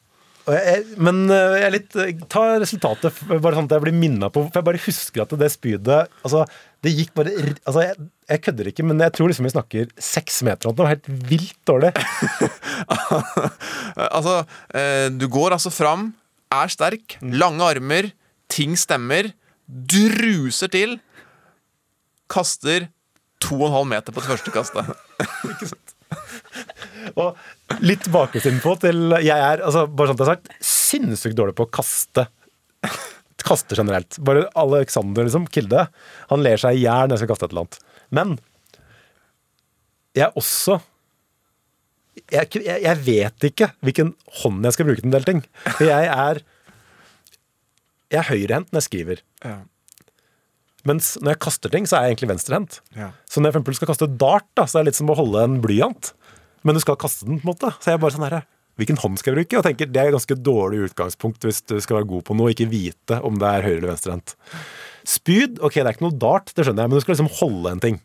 [0.47, 3.83] Og jeg, jeg, men øh, jeg er litt øh, Ta resultatet, bare sånn at jeg
[3.83, 6.45] blir minna på For jeg bare husker at det spydet Altså,
[6.85, 7.33] det gikk bare
[7.65, 10.69] Altså, jeg, jeg kødder ikke, men jeg tror liksom vi snakker seks meter.
[10.69, 11.91] om Det var helt vilt dårlig.
[14.17, 14.37] altså,
[14.75, 16.09] eh, du går altså fram,
[16.53, 18.11] er sterk, lange armer,
[18.51, 19.31] ting stemmer,
[19.67, 20.97] druser til,
[22.31, 22.87] kaster
[23.43, 25.85] to og en halv meter på det første kastet.
[27.19, 31.55] Og litt bakgrunnsinfo til Jeg er, altså, bare sånn at det er sagt, sinnssykt dårlig
[31.57, 32.27] på å kaste.
[33.47, 34.19] Kaste generelt.
[34.27, 35.87] Bare Alexander, liksom, Kilde,
[36.31, 37.79] han ler seg i hjel når jeg skal kaste et eller annet.
[38.17, 38.37] Men
[40.17, 40.79] jeg er også
[42.33, 45.41] jeg, jeg, jeg vet ikke hvilken hånd jeg skal bruke til en del ting.
[45.77, 46.43] For jeg er
[48.07, 49.23] Jeg er høyrehendt når jeg skriver.
[49.43, 49.57] Ja.
[50.87, 52.79] Mens når jeg kaster ting, så er jeg egentlig venstrehendt.
[52.95, 53.09] Ja.
[53.27, 55.43] Så når jeg for skal kaste dart, da, så er det litt som å holde
[55.43, 56.13] en blyant.
[56.63, 57.73] Men du skal kaste den, på en måte.
[57.81, 58.45] Så jeg er bare sånn herre
[58.77, 59.57] Hvilken hånd skal jeg bruke?
[59.57, 62.51] Og tenker Det er et ganske dårlig utgangspunkt hvis du skal være god på noe,
[62.51, 64.35] og ikke vite om det er høyre- eller venstrehendt.
[65.07, 67.71] Spyd, ok, det er ikke noe dart, det skjønner jeg, men du skal liksom holde
[67.73, 67.97] en ting.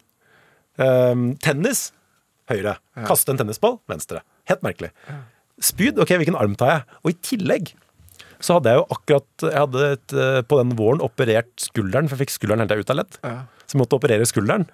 [0.80, 1.90] Um, tennis,
[2.50, 2.76] høyre.
[3.06, 4.24] Kaste en tennisball, venstre.
[4.50, 4.90] Helt merkelig.
[5.62, 6.98] Spyd, ok, hvilken arm tar jeg?
[7.04, 7.72] Og i tillegg
[8.42, 12.18] så hadde jeg jo akkurat Jeg hadde et, eh, på den våren operert skulderen, for
[12.18, 13.18] jeg fikk skulderen helt ut av ledd.
[13.66, 14.66] Så jeg måtte operere skulderen.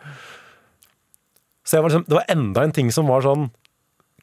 [1.69, 3.51] Så var liksom, det var enda en ting som var sånn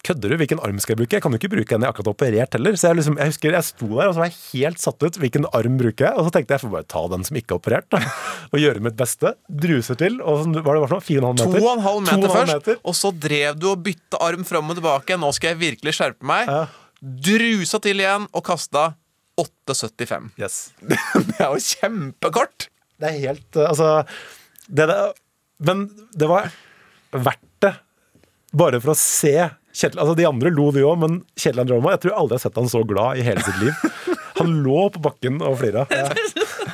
[0.05, 0.35] Kødder du?
[0.37, 1.17] Hvilken arm skal jeg bruke?
[1.17, 2.75] Jeg kan jo ikke bruke den jeg akkurat har operert heller.
[2.77, 5.17] Så jeg, liksom, jeg husker jeg sto der og så var jeg helt satt ut.
[5.23, 6.13] Hvilken arm bruker jeg?
[6.13, 8.01] Og så tenkte jeg jeg får bare ta den som ikke er operert, da.
[8.53, 9.33] Og gjøre mitt beste.
[9.65, 10.19] Druser til.
[10.21, 11.57] Og så var det og en halv meter?
[11.65, 14.69] og en halv To meter og først, og så drev du og bytta arm fram
[14.69, 15.17] og tilbake.
[15.19, 16.53] Nå skal jeg virkelig skjerpe meg.
[17.01, 18.91] Drusa til igjen og kasta
[19.41, 20.31] 8,75.
[20.39, 20.61] Yes.
[20.85, 22.69] Det er jo kjempekort!
[22.95, 23.87] Det er helt uh, Altså
[24.71, 24.95] det, det,
[25.67, 26.47] Men det var
[27.11, 27.73] verdt det.
[28.55, 29.35] Bare for å se
[29.75, 32.45] Kjetil Altså De andre lo, de òg, men Kjetil André Jeg tror aldri jeg har
[32.47, 33.85] sett han så glad i hele sitt liv.
[34.39, 35.85] Han lå på bakken og flira.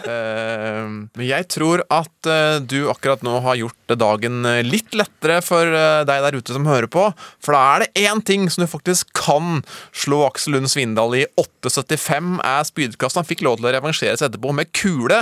[0.01, 5.37] Eh, Men jeg tror at eh, du akkurat nå har gjort dagen eh, litt lettere
[5.45, 7.03] for eh, deg der ute som hører på.
[7.43, 9.61] For da er det én ting som du faktisk kan
[9.93, 11.25] slå Aksel Lund Svindal i.
[11.37, 13.19] 8,75 er spydkast.
[13.21, 15.21] Han fikk lov til å revansjere seg etterpå med kule.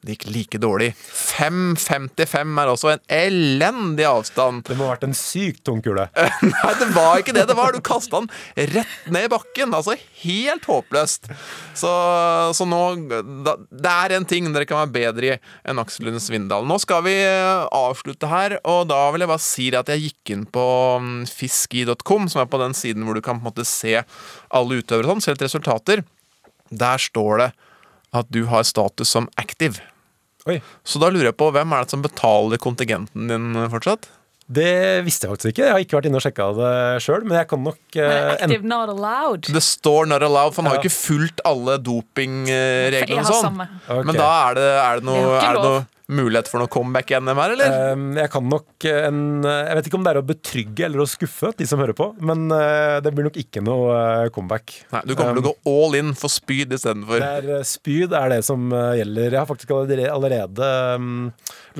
[0.00, 0.94] Det gikk like dårlig.
[0.96, 4.62] 5,55 er også en elendig avstand.
[4.64, 6.06] Det må ha vært en sykt tung kule.
[6.54, 7.76] Nei, det var ikke det det var.
[7.76, 8.30] Du kasta den
[8.72, 9.76] rett ned i bakken.
[9.76, 11.28] Altså helt håpløst.
[11.76, 11.92] Så,
[12.56, 12.80] så nå
[13.44, 15.36] da, Det er en ting dere kan være bedre i
[15.68, 16.64] enn Aksel Lund Svindal.
[16.64, 20.32] Nå skal vi eh, avslutte her, og da vil jeg bare si at jeg gikk
[20.32, 20.66] inn på
[21.04, 24.80] mm, fiski.com, som er på den siden hvor du kan på en måte se alle
[24.80, 26.08] utøvere og sånn, se litt resultater.
[26.70, 27.52] Der står det
[28.16, 29.82] at du har status som active.
[30.48, 30.58] Oi.
[30.86, 34.08] Så da lurer jeg på, hvem er det som betaler kontingenten din fortsatt?
[34.50, 35.62] Det visste jeg faktisk ikke.
[35.62, 36.70] Jeg har ikke vært inne og sjekka det
[37.04, 39.46] sjøl, men jeg kan nok uh, Active not allowed.
[39.46, 43.46] Det står not allowed, for han har jo ikke fulgt alle dopingreglene og sånn.
[43.46, 43.68] samme.
[44.08, 47.12] Men da er det, er det, noe, det er det noe mulighet for noe comeback
[47.12, 47.76] i NM her, eller?
[47.92, 51.08] Ehm, Jeg kan nok en Jeg vet ikke om det er å betrygge eller å
[51.08, 54.74] skuffe de som hører på, men eh, det blir nok ikke noe eh, comeback.
[54.94, 57.22] Nei, du kommer til å gå all in for spyd istedenfor.
[57.22, 59.30] Det er, eh, spyd er det som eh, gjelder.
[59.30, 61.30] Jeg har faktisk allerede, allerede mm,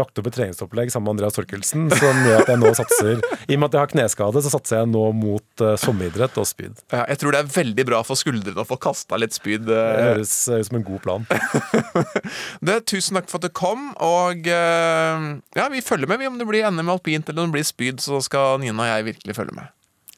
[0.01, 3.18] lagt opp et treningsopplegg sammen med Andreas Torkelsen som gjør at jeg nå satser
[3.51, 6.49] I og med at jeg har kneskade, så satser jeg nå mot eh, sommeridrett og
[6.49, 6.78] spyd.
[6.93, 9.66] Ja, jeg tror det er veldig bra for skuldrene å få kasta litt spyd.
[9.68, 10.03] Det eh.
[10.11, 11.28] høres eh, ut som en god plan.
[12.66, 15.27] Det, tusen takk for at du kom, og eh,
[15.59, 18.01] ja, vi følger med vi om det blir NM alpint eller om det blir spyd,
[18.05, 19.71] så skal Nina og jeg virkelig følge med.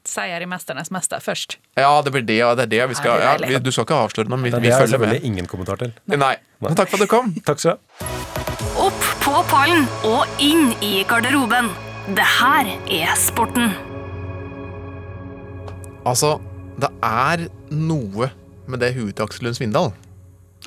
[0.09, 1.57] Seier i Mesternes mester først.
[1.79, 3.61] Ja, det blir det, det er det vi skal Ja, det er vi.
[3.63, 5.29] Du skal ikke avsløre noe, vi, Det, vi det har jeg følger selvfølgelig med.
[5.31, 5.93] ingen kommentar til.
[6.11, 6.35] Nei.
[6.65, 7.31] Men takk for at du kom.
[7.47, 8.11] Takk skal du ha.
[8.89, 11.71] Opp på pallen og inn i garderoben.
[12.19, 13.71] Det her er sporten.
[16.03, 16.41] Altså,
[16.83, 18.33] det er noe
[18.67, 19.93] med det huet til Aksel Lund Svindal.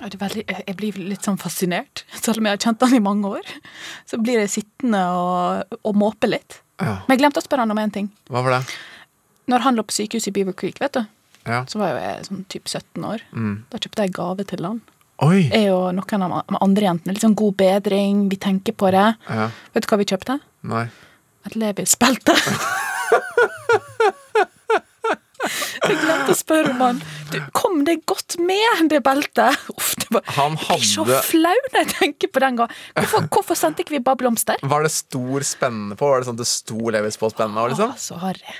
[0.01, 2.03] Veldig, jeg blir litt sånn fascinert.
[2.23, 3.51] Selv om jeg har kjent han i mange år.
[4.09, 6.59] Så blir jeg sittende og, og måpe litt.
[6.81, 6.97] Ja.
[7.07, 8.09] Men jeg glemte å spørre han om én ting.
[8.27, 8.75] Hva var det?
[9.51, 11.03] Når han lå på sykehuset i Beaver Creek, vet du,
[11.45, 11.61] Ja.
[11.69, 13.23] så var jo jeg sånn typ 17 år.
[13.31, 13.55] Mm.
[13.71, 14.81] Da kjøpte jeg gave til han.
[15.23, 15.45] Oi!
[15.47, 17.13] Jeg og noen av de andre jentene.
[17.15, 19.05] Litt sånn god bedring, vi tenker på det.
[19.29, 19.45] Ja.
[19.75, 20.39] Vet du hva vi kjøpte?
[20.67, 20.87] Nei.
[21.45, 22.35] Et Levis-belte.
[25.85, 29.65] Jeg glemte å spørre om han du, Kom det godt med, det beltet?
[29.73, 32.71] Uff, det var, Han jeg blir så flau når jeg tenker på den gang.
[32.99, 34.61] Hvorfor, hvorfor sendte ikke vi bare blomster?
[34.61, 36.09] Var det stor spenne på?
[36.13, 37.67] Var det sånn det sto Levis på spenna?
[37.71, 37.93] Liksom?
[37.99, 38.57] Så harry.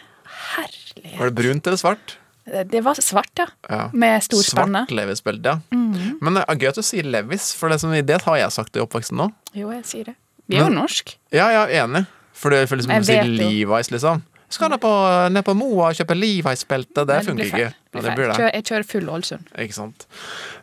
[0.55, 1.15] Herlig.
[1.17, 2.17] Var det brunt eller svart?
[2.45, 3.47] Det det var svart, ja.
[3.69, 3.85] Ja.
[3.93, 4.83] Med stor spenne.
[4.85, 5.59] Svart Levis-belte, ja.
[5.73, 6.19] Mhm.
[6.21, 8.77] Men det er gøy at du sier Levis, for det, som, det har jeg sagt
[8.77, 9.31] i oppveksten nå.
[9.57, 10.15] Jo, jeg sier det.
[10.45, 11.15] Vi er jo norsk.
[11.33, 12.05] Ja, jeg er enig.
[12.35, 13.15] For det føles som om å si.
[13.39, 14.21] Levi's, liksom.
[14.49, 14.91] Skal ned på,
[15.33, 17.03] ned på Moa og kjøpe Levi's-belte.
[17.07, 17.69] Det Nei, funker ikke.
[17.95, 18.49] Ja, det det.
[18.53, 19.47] Jeg kjører full Ålesund.
[19.63, 20.05] Ikke sant.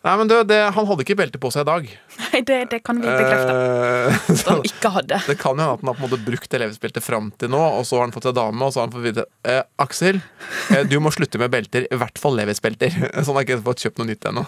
[0.05, 1.89] Nei, men du, det, han hadde ikke belte på seg i dag.
[2.21, 3.57] Nei, det, det kan vi bekrefte.
[3.57, 5.21] Eh, han ikke hadde.
[5.27, 7.53] Det kan jo hende at han har på en måte brukt det Levis-beltet fram til
[7.53, 9.63] nå, og så har han fått seg dame, og så har han fått vite eh,
[9.83, 10.23] Aksel,
[10.71, 11.89] eh, du må slutte med belter.
[11.91, 12.95] I hvert fall Levis-belter.
[13.23, 14.47] Så han har ikke fått kjøpt noe nytt ennå.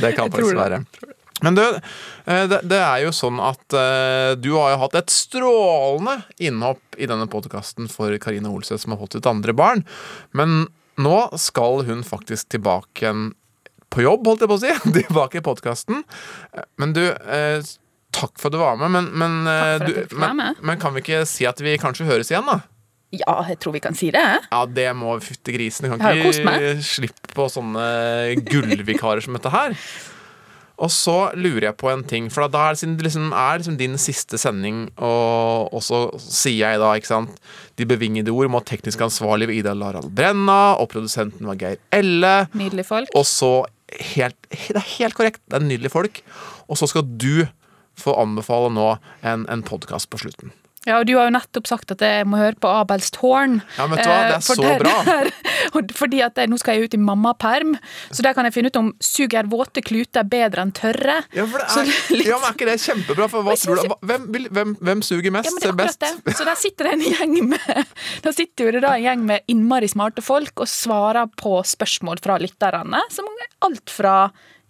[0.00, 0.84] Det kan tror faktisk være.
[1.44, 6.20] Men du, eh, det, er jo sånn at eh, du har jo hatt et strålende
[6.42, 9.84] innhopp i denne podkasten for Karine Olseth, som har fått sitt andre barn.
[10.36, 10.66] Men
[11.00, 13.30] nå skal hun faktisk tilbake igjen
[13.90, 14.74] på jobb, holdt jeg på å si.
[15.00, 16.02] Tilbake i podkasten.
[16.80, 17.62] Men du, eh,
[18.14, 18.92] takk for at du var med.
[18.94, 22.46] Men, men, eh, du, men, men kan vi ikke si at vi kanskje høres igjen,
[22.46, 22.60] da?
[23.10, 24.22] Ja, jeg tror vi kan si det.
[24.22, 25.88] Ja, det må fytte grisen.
[25.88, 29.74] Du kan ikke slippe på sånne gullvikarer som dette her.
[30.80, 33.98] Og så lurer jeg på en ting, for da er det, liksom, er liksom din
[34.00, 37.36] siste sending, og, og så sier jeg da, ikke sant
[37.76, 42.46] De bevingede ord mot teknisk ansvarlig ved Ida Larald Brenna, og produsenten var Geir Elle.
[42.56, 43.12] Nydelige folk.
[43.18, 43.52] Og så
[44.14, 46.22] helt, Det er helt korrekt, det er nydelige folk.
[46.70, 47.44] Og så skal du
[48.00, 48.94] få anbefale nå
[49.26, 50.54] en, en podkast på slutten.
[50.88, 53.58] Ja, og du har jo nettopp sagt at jeg må høre på Abels tårn.
[53.76, 54.94] Ja, men vet du hva, det er Eh, for så bra.
[55.06, 57.74] der- fordi at jeg, nå skal jeg ut i mammaperm,
[58.10, 61.18] så der kan jeg finne ut om suger våte kluter bedre enn tørre.
[61.36, 63.28] Ja, for det Så er, ja, men er ikke det kjempebra?
[63.28, 64.24] For hva tror du, hvem,
[64.56, 65.50] hvem, hvem suger mest?
[65.50, 66.00] Ja, men det er best?
[66.02, 66.36] akkurat det.
[66.40, 67.84] Så der sitter det en gjeng med
[68.24, 72.24] Der sitter jo det da en gjeng med innmari smarte folk og svarer på spørsmål
[72.24, 73.04] fra lytterne.
[73.12, 74.16] Som er alt fra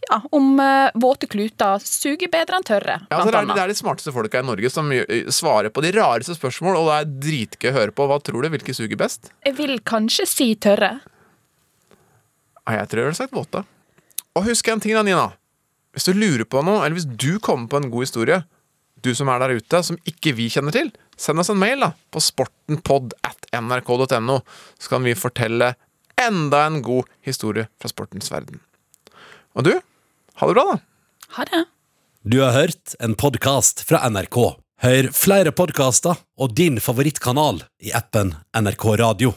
[0.08, 3.72] ja, om uh, våte kluter suger bedre enn tørre, Ja, altså, det, er, det er
[3.72, 4.88] de smarteste folka i Norge som
[5.32, 8.06] svarer på de rareste spørsmål, og det er dritgøy å høre på.
[8.10, 8.50] Hva tror du?
[8.54, 9.32] Hvilke suger best?
[9.46, 10.94] Jeg vil kanskje si tørre.
[12.64, 13.64] Ja, jeg tror jeg ville sagt våte.
[14.38, 15.28] Og husk en ting da, Nina.
[15.94, 18.40] Hvis du lurer på noe, eller hvis du kommer på en god historie,
[19.02, 21.92] du som er der ute, som ikke vi kjenner til, send oss en mail da,
[22.12, 24.40] på sportenpod at nrk.no,
[24.78, 25.74] så kan vi fortelle
[26.20, 28.60] enda en god historie fra sportens verden.
[29.58, 29.72] Og du,
[30.40, 30.78] ha det bra, da.
[31.36, 31.64] Ha det.
[32.24, 34.38] Du har hørt en podkast fra NRK.
[34.80, 39.34] Hør flere podkaster og din favorittkanal i appen NRK Radio.